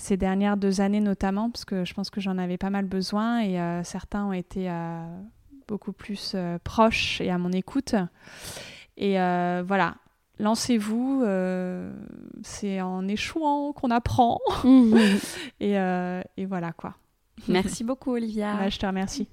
[0.00, 3.40] ces dernières deux années notamment, parce que je pense que j'en avais pas mal besoin
[3.40, 5.04] et euh, certains ont été euh,
[5.68, 7.94] beaucoup plus euh, proches et à mon écoute.
[8.96, 9.94] Et voilà,
[10.38, 11.24] lancez-vous,
[12.42, 14.38] c'est en échouant qu'on apprend.
[15.60, 16.96] et, et, voilà quoi.
[17.48, 18.68] Merci beaucoup Olivia.
[18.68, 19.28] je te remercie.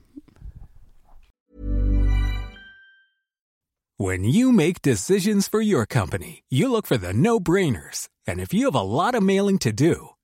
[4.00, 8.08] When you make decisions for your company, you look for the no-brainers.
[8.28, 10.12] And if you have a lot of mailing to do,